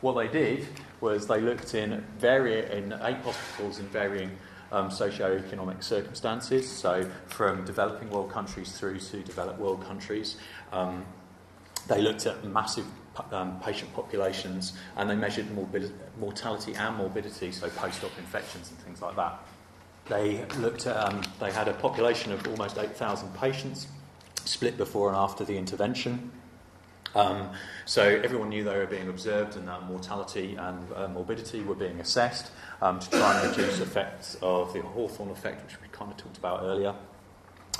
what 0.00 0.14
they 0.14 0.28
did 0.28 0.66
was 1.00 1.26
they 1.26 1.40
looked 1.40 1.74
in, 1.74 2.04
vari- 2.18 2.70
in 2.70 2.92
eight 3.02 3.18
hospitals 3.18 3.78
in 3.78 3.86
varying 3.88 4.30
um, 4.74 4.90
socio-economic 4.90 5.82
circumstances, 5.82 6.68
so 6.68 7.08
from 7.26 7.64
developing 7.64 8.10
world 8.10 8.30
countries 8.30 8.72
through 8.72 8.98
to 8.98 9.22
developed 9.22 9.60
world 9.60 9.84
countries. 9.86 10.36
Um, 10.72 11.04
they 11.86 12.00
looked 12.00 12.26
at 12.26 12.44
massive 12.44 12.86
um, 13.30 13.60
patient 13.60 13.92
populations 13.94 14.72
and 14.96 15.08
they 15.08 15.14
measured 15.14 15.46
mortality 16.18 16.74
and 16.74 16.96
morbidity, 16.96 17.52
so 17.52 17.68
post-op 17.70 18.10
infections 18.18 18.70
and 18.70 18.78
things 18.80 19.00
like 19.00 19.14
that. 19.16 19.38
They 20.06 20.44
looked 20.58 20.86
at, 20.86 20.96
um, 20.96 21.22
they 21.38 21.52
had 21.52 21.68
a 21.68 21.74
population 21.74 22.32
of 22.32 22.46
almost 22.48 22.76
8,000 22.76 23.34
patients 23.36 23.86
split 24.44 24.76
before 24.76 25.08
and 25.08 25.16
after 25.16 25.44
the 25.44 25.56
intervention. 25.56 26.32
Um, 27.14 27.50
so 27.84 28.02
everyone 28.02 28.48
knew 28.48 28.64
they 28.64 28.76
were 28.76 28.86
being 28.86 29.08
observed 29.08 29.56
and 29.56 29.68
that 29.68 29.84
mortality 29.84 30.56
and 30.56 30.92
uh, 30.94 31.08
morbidity 31.08 31.60
were 31.60 31.74
being 31.74 32.00
assessed 32.00 32.50
um, 32.82 32.98
to 32.98 33.10
try 33.10 33.40
and 33.40 33.50
reduce 33.50 33.80
effects 33.80 34.36
of 34.42 34.72
the 34.72 34.80
Hawthorne 34.82 35.30
effect, 35.30 35.64
which 35.64 35.80
we 35.80 35.88
kind 35.88 36.10
of 36.10 36.16
talked 36.16 36.38
about 36.38 36.62
earlier. 36.62 36.94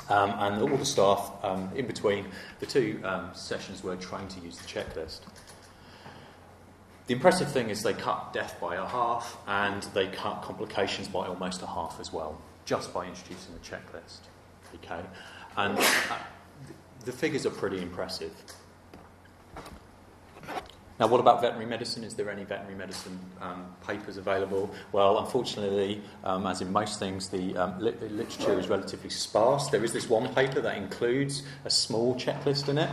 Um, 0.09 0.33
and 0.37 0.61
all 0.61 0.77
the 0.77 0.85
staff 0.85 1.31
um, 1.43 1.71
in 1.75 1.87
between 1.87 2.27
the 2.59 2.65
two 2.65 3.01
um, 3.03 3.31
sessions 3.33 3.83
were 3.83 3.95
trained 3.95 4.29
to 4.31 4.39
use 4.39 4.57
the 4.57 4.67
checklist. 4.67 5.21
The 7.07 7.13
impressive 7.13 7.51
thing 7.51 7.69
is 7.69 7.83
they 7.83 7.93
cut 7.93 8.33
death 8.33 8.59
by 8.59 8.75
a 8.75 8.85
half 8.85 9.37
and 9.47 9.83
they 9.93 10.07
cut 10.07 10.41
complications 10.41 11.07
by 11.07 11.27
almost 11.27 11.61
a 11.61 11.67
half 11.67 11.99
as 11.99 12.11
well, 12.13 12.39
just 12.65 12.93
by 12.93 13.05
introducing 13.05 13.53
the 13.53 13.59
checklist. 13.59 14.19
Okay, 14.75 15.01
and 15.57 15.77
uh, 15.77 16.17
the 17.05 17.11
figures 17.11 17.45
are 17.45 17.51
pretty 17.51 17.81
impressive. 17.81 18.31
Now, 20.99 21.07
what 21.07 21.19
about 21.19 21.41
veterinary 21.41 21.65
medicine? 21.65 22.05
Is 22.05 22.13
there 22.13 22.29
any 22.29 22.45
veterinary 22.45 22.75
medicine 22.75 23.19
um, 23.41 23.65
papers 23.85 24.15
available? 24.15 24.73
Well, 24.93 25.19
unfortunately, 25.19 26.01
um, 26.23 26.47
as 26.47 26.61
in 26.61 26.71
most 26.71 26.99
things, 26.99 27.27
the 27.27 27.57
um, 27.57 27.79
li- 27.79 27.95
literature 28.01 28.57
is 28.57 28.69
relatively 28.69 29.09
sparse. 29.09 29.67
There 29.69 29.83
is 29.83 29.91
this 29.91 30.09
one 30.09 30.33
paper 30.33 30.61
that 30.61 30.77
includes 30.77 31.43
a 31.65 31.69
small 31.69 32.15
checklist 32.15 32.69
in 32.69 32.77
it. 32.77 32.89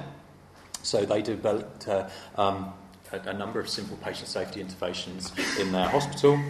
So 0.82 1.04
they 1.04 1.22
developed 1.22 1.86
uh, 1.86 2.08
um, 2.36 2.72
a, 3.12 3.20
a, 3.20 3.32
number 3.32 3.60
of 3.60 3.68
simple 3.68 3.96
patient 3.98 4.28
safety 4.28 4.60
interventions 4.60 5.32
in 5.60 5.70
their 5.70 5.88
hospital. 5.88 6.40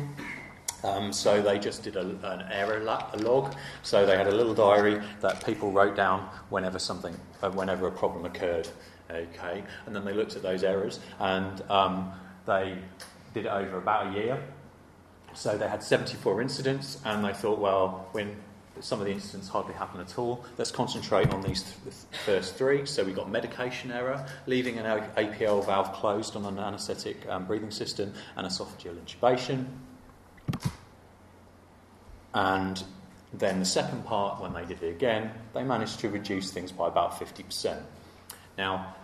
Um, 0.85 1.13
so 1.13 1.43
they 1.43 1.59
just 1.59 1.83
did 1.83 1.97
a, 1.97 2.01
an 2.01 2.47
error 2.51 2.81
log. 2.81 3.55
So 3.83 4.07
they 4.07 4.17
had 4.17 4.27
a 4.27 4.35
little 4.35 4.55
diary 4.55 5.01
that 5.21 5.45
people 5.45 5.71
wrote 5.71 5.97
down 5.97 6.29
whenever 6.49 6.79
something, 6.79 7.15
uh, 7.43 7.51
whenever 7.51 7.87
a 7.87 7.93
problem 7.93 8.25
occurred. 8.25 8.69
Okay, 9.13 9.63
and 9.87 9.95
then 9.95 10.05
they 10.05 10.15
looked 10.15 10.37
at 10.37 10.43
those 10.43 10.65
errors 10.65 10.99
and 11.21 11.63
um, 11.71 12.13
they 12.47 12.79
did 13.35 13.47
it 13.47 13.51
over 13.51 13.77
about 13.77 14.09
a 14.09 14.19
year. 14.19 14.43
So 15.35 15.57
they 15.57 15.69
had 15.69 15.83
74 15.83 16.43
incidents, 16.43 16.99
and 17.05 17.25
they 17.25 17.33
thought, 17.33 17.59
well, 17.59 18.09
when 18.13 18.37
some 18.81 19.01
of 19.01 19.07
the 19.07 19.13
incidents 19.13 19.49
hardly 19.49 19.75
happen 19.75 20.01
at 20.01 20.19
all, 20.19 20.45
let's 20.59 20.71
concentrate 20.71 21.31
on 21.31 21.43
these 21.43 21.63
th- 21.63 21.95
first 22.25 22.57
three. 22.57 22.85
So 22.85 23.05
we 23.05 23.13
got 23.13 23.31
medication 23.31 23.91
error, 23.91 24.27
leaving 24.47 24.79
an 24.79 24.85
APL 25.17 25.65
valve 25.65 25.93
closed 25.95 26.37
on 26.37 26.45
an 26.45 26.59
anaesthetic 26.59 27.27
um, 27.29 27.47
breathing 27.47 27.71
system, 27.71 28.13
and 28.37 28.47
esophageal 28.47 28.97
intubation. 28.97 29.67
And 32.35 32.83
then 33.33 33.59
the 33.59 33.67
second 33.67 34.05
part, 34.05 34.41
when 34.41 34.53
they 34.53 34.65
did 34.65 34.83
it 34.83 34.91
again, 34.91 35.31
they 35.55 35.63
managed 35.65 36.01
to 36.01 36.09
reduce 36.09 36.51
things 36.51 36.73
by 36.73 36.89
about 36.89 37.13
50%. 37.13 37.81
Now, 38.59 38.95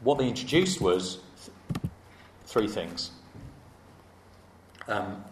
what 0.00 0.18
they 0.18 0.28
introduced 0.28 0.80
was 0.80 1.18
th- 1.44 1.90
three 2.46 2.68
things. 2.68 3.10
Um, 4.88 5.24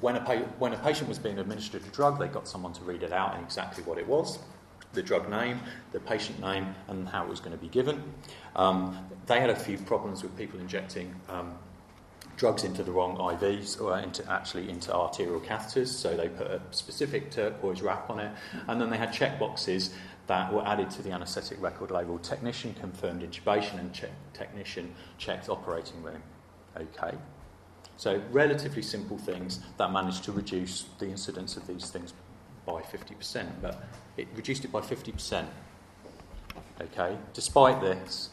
when, 0.00 0.16
a 0.16 0.20
pa- 0.20 0.46
when 0.58 0.72
a 0.72 0.78
patient 0.78 1.08
was 1.08 1.18
being 1.18 1.38
administered 1.38 1.84
a 1.84 1.88
drug, 1.90 2.18
they 2.18 2.28
got 2.28 2.46
someone 2.46 2.72
to 2.74 2.82
read 2.82 3.02
it 3.02 3.12
out 3.12 3.34
and 3.34 3.44
exactly 3.44 3.82
what 3.84 3.98
it 3.98 4.06
was 4.06 4.38
the 4.92 5.02
drug 5.02 5.28
name, 5.30 5.60
the 5.92 6.00
patient 6.00 6.40
name, 6.40 6.74
and 6.88 7.08
how 7.08 7.24
it 7.24 7.28
was 7.28 7.40
going 7.40 7.52
to 7.52 7.58
be 7.58 7.68
given. 7.68 8.02
Um, 8.56 8.98
they 9.26 9.40
had 9.40 9.50
a 9.50 9.56
few 9.56 9.78
problems 9.78 10.22
with 10.22 10.36
people 10.36 10.58
injecting 10.58 11.14
um, 11.28 11.54
drugs 12.36 12.64
into 12.64 12.82
the 12.82 12.90
wrong 12.90 13.16
IVs 13.18 13.80
or 13.80 13.98
into, 13.98 14.28
actually 14.30 14.68
into 14.68 14.92
arterial 14.94 15.40
catheters, 15.40 15.88
so 15.88 16.16
they 16.16 16.28
put 16.28 16.46
a 16.46 16.60
specific 16.70 17.30
turquoise 17.30 17.82
wrap 17.82 18.10
on 18.10 18.18
it, 18.18 18.32
and 18.66 18.80
then 18.80 18.90
they 18.90 18.96
had 18.96 19.10
checkboxes 19.12 19.90
that 20.30 20.52
were 20.52 20.64
added 20.64 20.88
to 20.88 21.02
the 21.02 21.10
anaesthetic 21.10 21.60
record 21.60 21.90
label. 21.90 22.16
Technician 22.16 22.72
confirmed 22.74 23.20
intubation 23.20 23.80
and 23.80 23.92
check, 23.92 24.12
technician 24.32 24.94
checked 25.18 25.48
operating 25.48 26.00
room. 26.04 26.22
Okay. 26.76 27.16
So, 27.96 28.22
relatively 28.30 28.80
simple 28.80 29.18
things 29.18 29.58
that 29.76 29.90
managed 29.90 30.22
to 30.24 30.32
reduce 30.32 30.84
the 31.00 31.06
incidence 31.06 31.56
of 31.56 31.66
these 31.66 31.90
things 31.90 32.14
by 32.64 32.80
50%, 32.80 33.44
but 33.60 33.82
it 34.16 34.28
reduced 34.36 34.64
it 34.64 34.70
by 34.70 34.80
50%. 34.80 35.46
Okay. 36.80 37.18
Despite 37.34 37.80
this, 37.80 38.30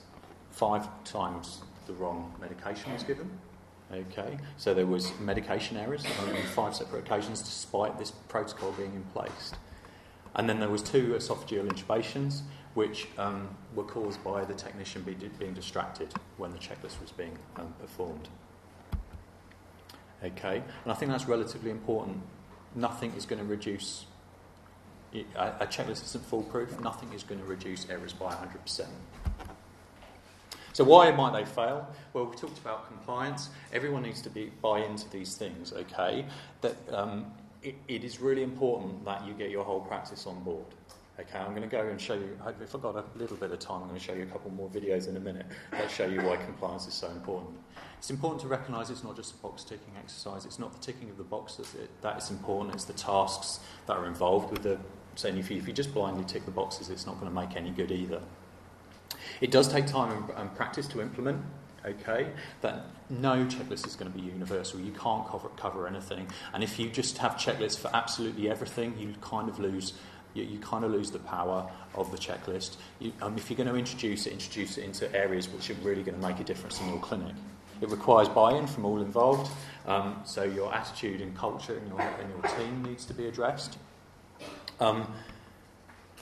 five 0.51 0.87
times 1.03 1.61
the 1.87 1.93
wrong 1.93 2.31
medication 2.39 2.93
was 2.93 3.01
given. 3.01 3.27
Okay, 3.91 4.37
so 4.57 4.73
there 4.73 4.85
was 4.85 5.17
medication 5.19 5.77
errors 5.77 6.05
on 6.05 6.35
five 6.53 6.75
separate 6.75 7.05
occasions, 7.07 7.41
despite 7.41 7.97
this 7.97 8.11
protocol 8.11 8.73
being 8.73 8.93
in 8.93 9.03
place. 9.13 9.53
And 10.37 10.47
then 10.47 10.59
there 10.59 10.69
was 10.69 10.83
two 10.83 11.15
esophageal 11.17 11.67
intubations, 11.67 12.41
which 12.75 13.07
um, 13.17 13.49
were 13.73 13.83
caused 13.83 14.23
by 14.23 14.45
the 14.45 14.53
technician 14.53 15.01
be, 15.01 15.15
being 15.39 15.53
distracted 15.53 16.13
when 16.37 16.51
the 16.51 16.59
checklist 16.59 17.01
was 17.01 17.11
being 17.17 17.37
um, 17.55 17.73
performed. 17.81 18.29
Okay, 20.23 20.63
and 20.83 20.91
I 20.91 20.95
think 20.95 21.11
that's 21.11 21.27
relatively 21.27 21.71
important. 21.71 22.21
Nothing 22.75 23.13
is 23.13 23.25
going 23.25 23.39
to 23.39 23.45
reduce. 23.45 24.05
A, 25.35 25.65
checklist 25.65 26.03
isn't 26.05 26.25
foolproof. 26.25 26.79
Nothing 26.79 27.13
is 27.13 27.23
going 27.23 27.39
to 27.39 27.45
reduce 27.47 27.89
errors 27.89 28.13
by 28.13 28.31
100%. 28.31 28.85
So 30.73 30.83
why 30.83 31.09
might 31.09 31.33
they 31.33 31.45
fail? 31.45 31.87
Well, 32.13 32.25
we 32.25 32.35
talked 32.35 32.59
about 32.59 32.87
compliance. 32.87 33.49
Everyone 33.73 34.03
needs 34.03 34.21
to 34.21 34.29
be, 34.29 34.51
buy 34.61 34.81
into 34.81 35.09
these 35.09 35.35
things. 35.35 35.73
Okay, 35.73 36.25
that 36.61 36.75
um, 36.91 37.25
it, 37.67 37.75
it 37.87 38.03
is 38.03 38.19
really 38.19 38.43
important 38.43 39.03
that 39.05 39.25
you 39.25 39.33
get 39.33 39.49
your 39.49 39.63
whole 39.63 39.81
practice 39.81 40.25
on 40.25 40.41
board. 40.43 40.65
Okay, 41.19 41.39
I'm 41.39 41.49
going 41.49 41.63
to 41.63 41.67
go 41.67 41.81
and 41.81 41.99
show 41.99 42.13
you, 42.13 42.37
if 42.61 42.75
I've 42.75 42.81
got 42.81 42.95
a 42.95 43.03
little 43.17 43.37
bit 43.37 43.51
of 43.51 43.57
time, 43.59 43.81
I'm 43.81 43.87
going 43.87 43.99
to 43.99 44.05
show 44.05 44.13
you 44.13 44.23
a 44.23 44.27
couple 44.27 44.51
more 44.51 44.69
videos 44.69 45.07
in 45.09 45.17
a 45.17 45.19
minute 45.19 45.47
that 45.71 45.89
show 45.89 46.05
you 46.05 46.21
why 46.21 46.37
compliance 46.37 46.87
is 46.87 46.93
so 46.93 47.09
important. 47.09 47.57
It's 47.97 48.11
important 48.11 48.41
to 48.43 48.47
recognise 48.47 48.91
it's 48.91 49.03
not 49.03 49.15
just 49.15 49.33
a 49.33 49.37
box 49.37 49.63
ticking 49.63 49.93
exercise, 49.97 50.45
it's 50.45 50.59
not 50.59 50.71
the 50.73 50.79
ticking 50.79 51.09
of 51.09 51.17
the 51.17 51.23
boxes 51.23 51.75
that 52.01 52.17
is 52.21 52.29
important, 52.29 52.75
it's 52.75 52.85
the 52.85 52.93
tasks 52.93 53.61
that 53.87 53.97
are 53.97 54.05
involved 54.05 54.51
with 54.51 54.63
the. 54.63 54.77
Saying 55.15 55.39
if 55.39 55.49
you, 55.49 55.57
if 55.57 55.67
you 55.67 55.73
just 55.73 55.95
blindly 55.95 56.23
tick 56.25 56.45
the 56.45 56.51
boxes, 56.51 56.91
it's 56.91 57.07
not 57.07 57.19
going 57.19 57.33
to 57.33 57.33
make 57.33 57.55
any 57.55 57.71
good 57.71 57.89
either. 57.89 58.21
It 59.41 59.49
does 59.49 59.67
take 59.67 59.87
time 59.87 60.11
and, 60.11 60.29
and 60.37 60.55
practice 60.55 60.87
to 60.89 61.01
implement, 61.01 61.43
okay? 61.85 62.27
That 62.61 62.85
no 63.09 63.45
checklist 63.45 63.87
is 63.87 63.95
going 63.95 64.11
to 64.11 64.17
be 64.17 64.23
universal. 64.23 64.79
You 64.79 64.91
can't 64.91 65.27
cover, 65.27 65.49
cover 65.49 65.87
anything. 65.87 66.27
And 66.53 66.63
if 66.63 66.79
you 66.79 66.89
just 66.89 67.17
have 67.19 67.33
checklists 67.33 67.77
for 67.77 67.89
absolutely 67.93 68.49
everything, 68.49 68.97
you 68.97 69.13
kind 69.21 69.49
of 69.49 69.59
lose 69.59 69.93
you, 70.33 70.43
you 70.43 70.59
kind 70.59 70.83
of 70.83 70.91
lose 70.91 71.11
the 71.11 71.19
power 71.19 71.69
of 71.95 72.11
the 72.11 72.17
checklist. 72.17 72.77
You, 72.99 73.11
um, 73.21 73.37
if 73.37 73.49
you're 73.49 73.57
going 73.57 73.69
to 73.69 73.75
introduce 73.75 74.27
it, 74.27 74.33
introduce 74.33 74.77
it 74.77 74.83
into 74.85 75.13
areas 75.15 75.49
which 75.49 75.69
are 75.69 75.75
really 75.75 76.03
going 76.03 76.19
to 76.19 76.27
make 76.27 76.39
a 76.39 76.43
difference 76.43 76.79
in 76.79 76.89
your 76.89 76.99
clinic. 76.99 77.33
It 77.81 77.89
requires 77.89 78.27
buy-in 78.27 78.67
from 78.67 78.85
all 78.85 79.01
involved, 79.01 79.51
um, 79.85 80.21
so 80.25 80.43
your 80.43 80.73
attitude 80.73 81.21
and 81.21 81.35
culture 81.37 81.77
and 81.77 81.87
your, 81.87 82.01
and 82.01 82.29
your 82.29 82.41
team 82.57 82.83
needs 82.83 83.05
to 83.05 83.13
be 83.13 83.27
addressed. 83.27 83.77
Um, 84.79 85.11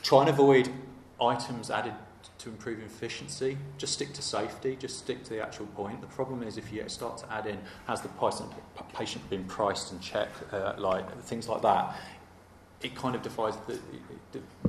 try 0.04 0.22
and 0.22 0.30
avoid 0.30 0.70
items 1.22 1.72
added 1.72 1.94
to 2.46 2.52
improve 2.52 2.80
efficiency, 2.80 3.58
just 3.80 3.94
stick 3.94 4.14
to 4.14 4.22
safety, 4.22 4.78
just 4.80 5.00
stick 5.00 5.24
to 5.24 5.32
the 5.32 5.42
actual 5.42 5.66
point. 5.68 6.00
The 6.00 6.08
problem 6.08 6.44
is 6.44 6.58
if 6.58 6.72
you 6.72 6.88
start 6.88 7.18
to 7.18 7.34
add 7.34 7.48
in, 7.48 7.58
has 7.88 8.02
the 8.02 8.10
patient 8.94 9.28
been 9.32 9.46
priced 9.46 9.92
and 9.92 10.00
checked, 10.00 10.54
uh, 10.54 10.76
like 10.78 11.24
things 11.24 11.50
like 11.50 11.64
that, 11.64 11.96
it 12.82 12.96
kind 12.96 13.16
of 13.16 13.24
defies 13.24 13.56
the, 13.68 13.80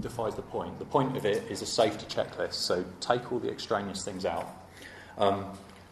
defies 0.00 0.34
the 0.34 0.42
point. 0.42 0.78
The 0.78 0.86
point 0.86 1.18
of 1.18 1.26
it 1.26 1.50
is 1.50 1.60
a 1.60 1.66
safety 1.66 2.06
checklist, 2.06 2.54
so 2.54 2.82
take 3.00 3.30
all 3.30 3.38
the 3.38 3.50
extraneous 3.50 4.02
things 4.02 4.24
out. 4.24 4.48
Um, 5.18 5.44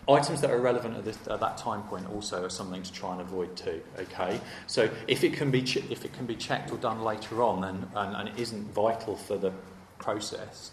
items 0.09 0.41
that 0.41 0.51
are 0.51 0.61
relevant 0.61 0.97
at, 0.97 1.05
this, 1.05 1.19
at, 1.29 1.41
that 1.41 1.59
time 1.59 1.83
point 1.83 2.11
also 2.11 2.47
are 2.47 2.51
something 2.51 2.83
to 2.83 2.93
try 2.95 3.13
and 3.13 3.21
avoid 3.21 3.57
too. 3.57 3.83
Okay, 3.99 4.41
so 4.67 4.89
if 5.07 5.23
it 5.23 5.35
can 5.35 5.51
be 5.51 5.63
ch- 5.63 5.85
if 5.91 6.07
it 6.07 6.15
can 6.15 6.25
be 6.25 6.37
checked 6.37 6.73
or 6.73 6.79
done 6.79 7.03
later 7.03 7.43
on, 7.43 7.61
then 7.61 7.87
and, 7.95 8.17
and 8.17 8.29
it 8.31 8.39
isn't 8.39 8.73
vital 8.73 9.17
for 9.17 9.37
the 9.37 9.53
process, 9.99 10.71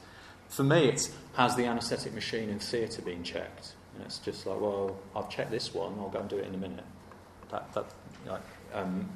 for 0.52 0.64
me, 0.64 0.90
it's 0.90 1.12
has 1.36 1.56
the 1.56 1.66
anaesthetic 1.66 2.14
machine 2.14 2.50
in 2.50 2.60
theatre 2.60 3.02
been 3.02 3.24
checked? 3.24 3.74
And 3.96 4.06
it's 4.06 4.20
just 4.20 4.46
like, 4.46 4.60
well, 4.60 4.98
I've 5.16 5.30
checked 5.30 5.50
this 5.50 5.74
one, 5.74 5.96
I'll 6.00 6.10
go 6.10 6.20
and 6.20 6.30
do 6.30 6.38
it 6.38 6.46
in 6.46 6.54
a 6.54 6.58
minute. 6.58 6.86
That, 7.50 7.74
that, 7.74 7.86
like, 8.28 8.42
um, 8.74 9.10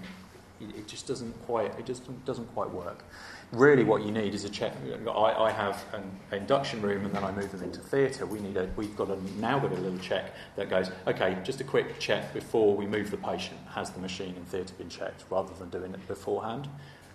it 0.62 0.88
just 0.88 1.06
doesn't 1.06 1.34
quite, 1.46 1.78
it 1.78 1.86
just 1.86 2.04
doesn't 2.26 2.48
quite 2.54 2.70
work. 2.70 3.04
Really, 3.52 3.84
what 3.84 4.04
you 4.04 4.12
need 4.12 4.34
is 4.34 4.46
a 4.46 4.50
check. 4.50 4.74
I, 5.08 5.12
I 5.12 5.52
have 5.52 5.84
an 5.94 6.10
induction 6.32 6.82
room, 6.82 7.06
and 7.06 7.14
then 7.14 7.24
I 7.24 7.32
move 7.32 7.52
them 7.52 7.64
into 7.64 7.80
theatre. 7.80 8.26
We 8.26 8.40
need 8.40 8.56
a, 8.56 8.70
we've 8.78 8.96
got 8.96 9.10
a, 9.10 9.18
now 9.40 9.60
got 9.60 9.72
a 9.72 9.76
little 9.76 10.00
check 10.00 10.34
that 10.56 10.70
goes, 10.70 10.90
okay, 11.06 11.38
just 11.44 11.60
a 11.60 11.66
quick 11.66 12.00
check 12.00 12.34
before 12.34 12.76
we 12.76 12.86
move 12.86 13.12
the 13.12 13.18
patient. 13.18 13.60
Has 13.74 13.92
the 13.92 14.00
machine 14.00 14.36
in 14.38 14.46
theatre 14.46 14.74
been 14.78 14.90
checked, 14.90 15.26
rather 15.30 15.54
than 15.54 15.70
doing 15.70 15.94
it 15.94 16.08
beforehand? 16.08 16.70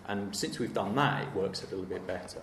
And 0.07 0.37
since 0.37 0.59
we've 0.59 0.75
done 0.75 0.95
that, 0.97 1.23
it 1.23 1.35
works 1.35 1.63
a 1.63 1.67
little 1.67 1.85
bit 1.85 2.07
better. 2.07 2.41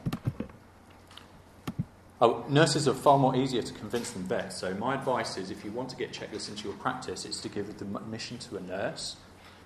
Oh, 2.19 2.43
nurses 2.49 2.87
are 2.87 2.95
far 2.95 3.19
more 3.19 3.35
easier 3.35 3.61
to 3.61 3.73
convince 3.73 4.11
than 4.11 4.23
vets. 4.23 4.57
So 4.57 4.73
my 4.73 4.95
advice 4.95 5.37
is, 5.37 5.51
if 5.51 5.63
you 5.63 5.71
want 5.71 5.89
to 5.89 5.95
get 5.95 6.11
checklists 6.11 6.49
into 6.49 6.67
your 6.67 6.77
practice, 6.77 7.25
it's 7.25 7.39
to 7.41 7.49
give 7.49 7.77
the 7.77 7.85
mission 7.85 8.39
to 8.39 8.57
a 8.57 8.61
nurse. 8.61 9.17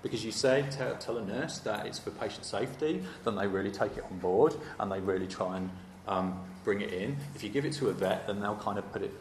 Because 0.03 0.25
you 0.25 0.31
say, 0.31 0.65
tell, 0.69 0.95
tell 0.97 1.17
a 1.17 1.25
nurse 1.25 1.59
that 1.59 1.85
it's 1.85 1.99
for 1.99 2.09
patient 2.11 2.43
safety, 2.43 3.03
then 3.23 3.35
they 3.35 3.47
really 3.47 3.71
take 3.71 3.95
it 3.97 4.03
on 4.03 4.17
board 4.17 4.55
and 4.79 4.91
they 4.91 4.99
really 4.99 5.27
try 5.27 5.57
and 5.57 5.69
um, 6.07 6.41
bring 6.63 6.81
it 6.81 6.91
in. 6.91 7.15
If 7.35 7.43
you 7.43 7.49
give 7.49 7.65
it 7.65 7.73
to 7.73 7.89
a 7.89 7.93
vet, 7.93 8.27
then 8.27 8.41
they'll 8.41 8.55
kind 8.55 8.79
of 8.79 8.91
put 8.91 9.03
it, 9.03 9.11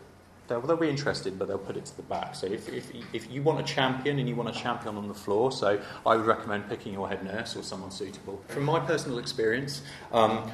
they'll, 0.49 0.62
they'll 0.62 0.77
be 0.77 0.88
interested, 0.88 1.38
but 1.38 1.49
they'll 1.49 1.59
put 1.59 1.77
it 1.77 1.85
to 1.85 1.97
the 1.97 2.03
back. 2.03 2.35
So 2.35 2.47
if, 2.47 2.69
if, 2.71 2.90
if 3.12 3.31
you 3.31 3.43
want 3.43 3.61
a 3.61 3.62
champion 3.62 4.19
and 4.19 4.29
you 4.29 4.35
want 4.35 4.49
a 4.49 4.59
champion 4.59 4.97
on 4.97 5.07
the 5.07 5.14
floor, 5.14 5.53
so 5.53 5.81
I 6.07 6.16
would 6.16 6.27
recommend 6.27 6.69
picking 6.69 6.95
your 6.95 7.09
head 7.09 7.23
nurse 7.25 7.55
or 7.55 7.62
someone 7.62 7.90
suitable. 7.90 8.43
From 8.49 8.64
my 8.64 8.81
personal 8.81 9.19
experience, 9.19 9.83
um, 10.12 10.51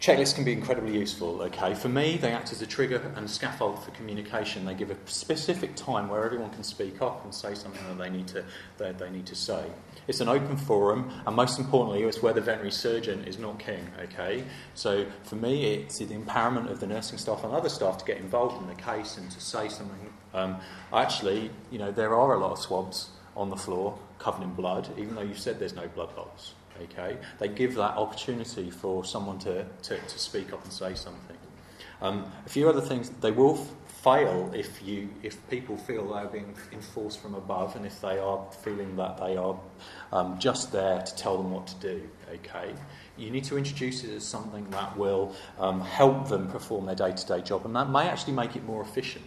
Checklists 0.00 0.34
can 0.34 0.44
be 0.44 0.52
incredibly 0.52 0.98
useful, 0.98 1.40
okay? 1.42 1.74
For 1.74 1.88
me, 1.88 2.18
they 2.18 2.32
act 2.32 2.52
as 2.52 2.60
a 2.60 2.66
trigger 2.66 3.00
and 3.16 3.30
scaffold 3.30 3.82
for 3.82 3.90
communication. 3.92 4.66
They 4.66 4.74
give 4.74 4.90
a 4.90 4.96
specific 5.06 5.76
time 5.76 6.08
where 6.08 6.22
everyone 6.24 6.50
can 6.50 6.62
speak 6.62 7.00
up 7.00 7.24
and 7.24 7.34
say 7.34 7.54
something 7.54 7.82
that 7.88 7.96
they 7.96 8.10
need 8.10 8.28
to, 8.28 8.44
that 8.76 8.98
they 8.98 9.08
need 9.08 9.24
to 9.26 9.34
say. 9.34 9.64
It's 10.06 10.20
an 10.20 10.28
open 10.28 10.58
forum, 10.58 11.10
and 11.26 11.34
most 11.34 11.58
importantly, 11.58 12.02
it's 12.02 12.22
where 12.22 12.34
the 12.34 12.42
veterinary 12.42 12.70
surgeon 12.70 13.24
is 13.24 13.38
not 13.38 13.58
king, 13.58 13.88
okay? 13.98 14.44
So 14.74 15.06
for 15.22 15.36
me, 15.36 15.72
it's 15.72 15.98
the 15.98 16.06
empowerment 16.06 16.70
of 16.70 16.80
the 16.80 16.86
nursing 16.86 17.16
staff 17.16 17.42
and 17.42 17.54
other 17.54 17.70
staff 17.70 17.96
to 17.98 18.04
get 18.04 18.18
involved 18.18 18.60
in 18.60 18.68
the 18.68 18.74
case 18.74 19.16
and 19.16 19.30
to 19.30 19.40
say 19.40 19.70
something. 19.70 20.12
Um, 20.34 20.56
actually, 20.92 21.50
you 21.70 21.78
know, 21.78 21.90
there 21.90 22.14
are 22.14 22.34
a 22.34 22.38
lot 22.38 22.52
of 22.52 22.58
swabs 22.58 23.08
on 23.36 23.48
the 23.48 23.56
floor 23.56 23.98
covered 24.18 24.42
in 24.42 24.52
blood, 24.52 24.88
even 24.98 25.14
though 25.14 25.22
you 25.22 25.34
said 25.34 25.58
there's 25.58 25.74
no 25.74 25.88
blood 25.88 26.10
loss. 26.16 26.52
Okay, 26.82 27.16
they 27.38 27.48
give 27.48 27.76
that 27.76 27.96
opportunity 27.96 28.68
for 28.70 29.04
someone 29.04 29.38
to, 29.40 29.64
to, 29.82 29.96
to 29.96 30.18
speak 30.18 30.52
up 30.52 30.64
and 30.64 30.72
say 30.72 30.94
something. 30.94 31.36
Um, 32.02 32.30
a 32.44 32.48
few 32.48 32.68
other 32.68 32.80
things. 32.80 33.10
They 33.10 33.30
will 33.30 33.54
f- 33.54 33.68
fail 34.02 34.50
if 34.52 34.82
you 34.82 35.08
if 35.22 35.48
people 35.48 35.76
feel 35.76 36.12
they're 36.12 36.26
being 36.26 36.52
enforced 36.72 37.20
from 37.20 37.34
above, 37.34 37.76
and 37.76 37.86
if 37.86 38.00
they 38.00 38.18
are 38.18 38.44
feeling 38.62 38.96
that 38.96 39.18
they 39.18 39.36
are 39.36 39.58
um, 40.12 40.38
just 40.38 40.72
there 40.72 41.00
to 41.00 41.16
tell 41.16 41.38
them 41.38 41.52
what 41.52 41.68
to 41.68 41.74
do. 41.76 42.02
Okay, 42.32 42.74
you 43.16 43.30
need 43.30 43.44
to 43.44 43.56
introduce 43.56 44.02
it 44.02 44.10
as 44.10 44.24
something 44.24 44.68
that 44.70 44.96
will 44.98 45.32
um, 45.60 45.80
help 45.80 46.28
them 46.28 46.48
perform 46.48 46.86
their 46.86 46.96
day-to-day 46.96 47.42
job, 47.42 47.64
and 47.64 47.76
that 47.76 47.88
may 47.88 48.08
actually 48.08 48.32
make 48.32 48.56
it 48.56 48.64
more 48.64 48.82
efficient. 48.82 49.24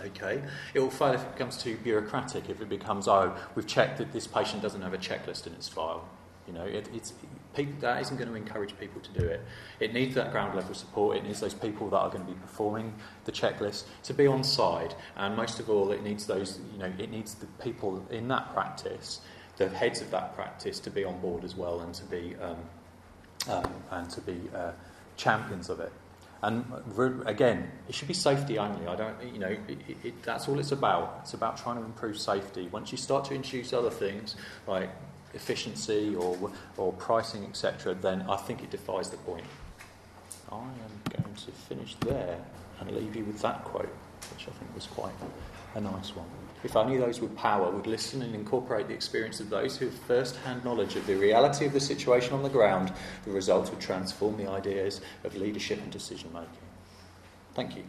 Okay, 0.00 0.42
it 0.72 0.80
will 0.80 0.90
fail 0.90 1.12
if 1.12 1.22
it 1.22 1.32
becomes 1.32 1.58
too 1.58 1.76
bureaucratic. 1.76 2.48
If 2.48 2.62
it 2.62 2.68
becomes, 2.70 3.06
oh, 3.06 3.36
we've 3.54 3.66
checked 3.66 3.98
that 3.98 4.12
this 4.12 4.26
patient 4.26 4.62
doesn't 4.62 4.80
have 4.80 4.94
a 4.94 4.98
checklist 4.98 5.46
in 5.46 5.52
its 5.52 5.68
file. 5.68 6.08
You 6.46 6.52
know, 6.52 6.64
it, 6.64 6.88
it's 6.92 7.12
people, 7.54 7.74
that 7.80 8.00
isn't 8.02 8.16
going 8.16 8.28
to 8.28 8.34
encourage 8.34 8.78
people 8.78 9.00
to 9.00 9.12
do 9.18 9.26
it. 9.26 9.40
It 9.80 9.94
needs 9.94 10.14
that 10.14 10.32
ground 10.32 10.54
level 10.54 10.74
support. 10.74 11.16
It 11.16 11.24
needs 11.24 11.40
those 11.40 11.54
people 11.54 11.88
that 11.90 11.98
are 11.98 12.10
going 12.10 12.24
to 12.24 12.32
be 12.32 12.38
performing 12.38 12.94
the 13.24 13.32
checklist 13.32 13.84
to 14.04 14.14
be 14.14 14.26
on 14.26 14.44
side, 14.44 14.94
and 15.16 15.36
most 15.36 15.60
of 15.60 15.70
all, 15.70 15.90
it 15.92 16.02
needs 16.02 16.26
those. 16.26 16.60
You 16.72 16.78
know, 16.78 16.92
it 16.98 17.10
needs 17.10 17.34
the 17.34 17.46
people 17.62 18.06
in 18.10 18.28
that 18.28 18.52
practice, 18.52 19.20
the 19.56 19.68
heads 19.68 20.00
of 20.00 20.10
that 20.10 20.34
practice, 20.34 20.80
to 20.80 20.90
be 20.90 21.04
on 21.04 21.18
board 21.20 21.44
as 21.44 21.56
well, 21.56 21.80
and 21.80 21.94
to 21.94 22.04
be 22.04 22.36
um, 22.42 22.56
um, 23.48 23.72
and 23.90 24.10
to 24.10 24.20
be 24.20 24.38
uh, 24.54 24.72
champions 25.16 25.70
of 25.70 25.80
it. 25.80 25.92
And 26.42 26.64
again, 27.24 27.70
it 27.88 27.94
should 27.94 28.08
be 28.08 28.12
safety 28.12 28.58
only. 28.58 28.86
I 28.86 28.96
don't, 28.96 29.16
you 29.32 29.38
know, 29.38 29.56
it, 29.66 29.78
it, 30.04 30.22
that's 30.22 30.46
all 30.46 30.58
it's 30.58 30.72
about. 30.72 31.20
It's 31.22 31.32
about 31.32 31.56
trying 31.56 31.76
to 31.76 31.82
improve 31.82 32.18
safety. 32.18 32.68
Once 32.70 32.92
you 32.92 32.98
start 32.98 33.24
to 33.26 33.34
introduce 33.34 33.72
other 33.72 33.90
things 33.90 34.36
like 34.66 34.90
efficiency 35.34 36.14
or, 36.14 36.50
or 36.76 36.92
pricing, 36.94 37.44
etc., 37.44 37.94
then 37.94 38.22
I 38.28 38.36
think 38.36 38.62
it 38.62 38.70
defies 38.70 39.10
the 39.10 39.16
point. 39.18 39.44
I 40.50 40.56
am 40.56 41.22
going 41.22 41.34
to 41.34 41.52
finish 41.52 41.94
there 42.00 42.38
and 42.80 42.90
leave 42.90 43.16
you 43.16 43.24
with 43.24 43.40
that 43.42 43.64
quote, 43.64 43.92
which 44.32 44.48
I 44.48 44.52
think 44.52 44.74
was 44.74 44.86
quite 44.86 45.14
a 45.74 45.80
nice 45.80 46.14
one. 46.14 46.26
If 46.62 46.76
only 46.76 46.96
those 46.96 47.20
with 47.20 47.36
power 47.36 47.70
would 47.70 47.86
listen 47.86 48.22
and 48.22 48.34
incorporate 48.34 48.88
the 48.88 48.94
experience 48.94 49.38
of 49.40 49.50
those 49.50 49.76
who 49.76 49.84
have 49.84 49.94
first 49.94 50.36
hand 50.36 50.64
knowledge 50.64 50.96
of 50.96 51.06
the 51.06 51.14
reality 51.14 51.66
of 51.66 51.74
the 51.74 51.80
situation 51.80 52.32
on 52.32 52.42
the 52.42 52.48
ground, 52.48 52.92
the 53.24 53.30
results 53.30 53.70
would 53.70 53.80
transform 53.80 54.38
the 54.38 54.50
ideas 54.50 55.02
of 55.24 55.36
leadership 55.36 55.78
and 55.82 55.92
decision 55.92 56.32
making. 56.32 56.48
Thank 57.54 57.76
you. 57.76 57.82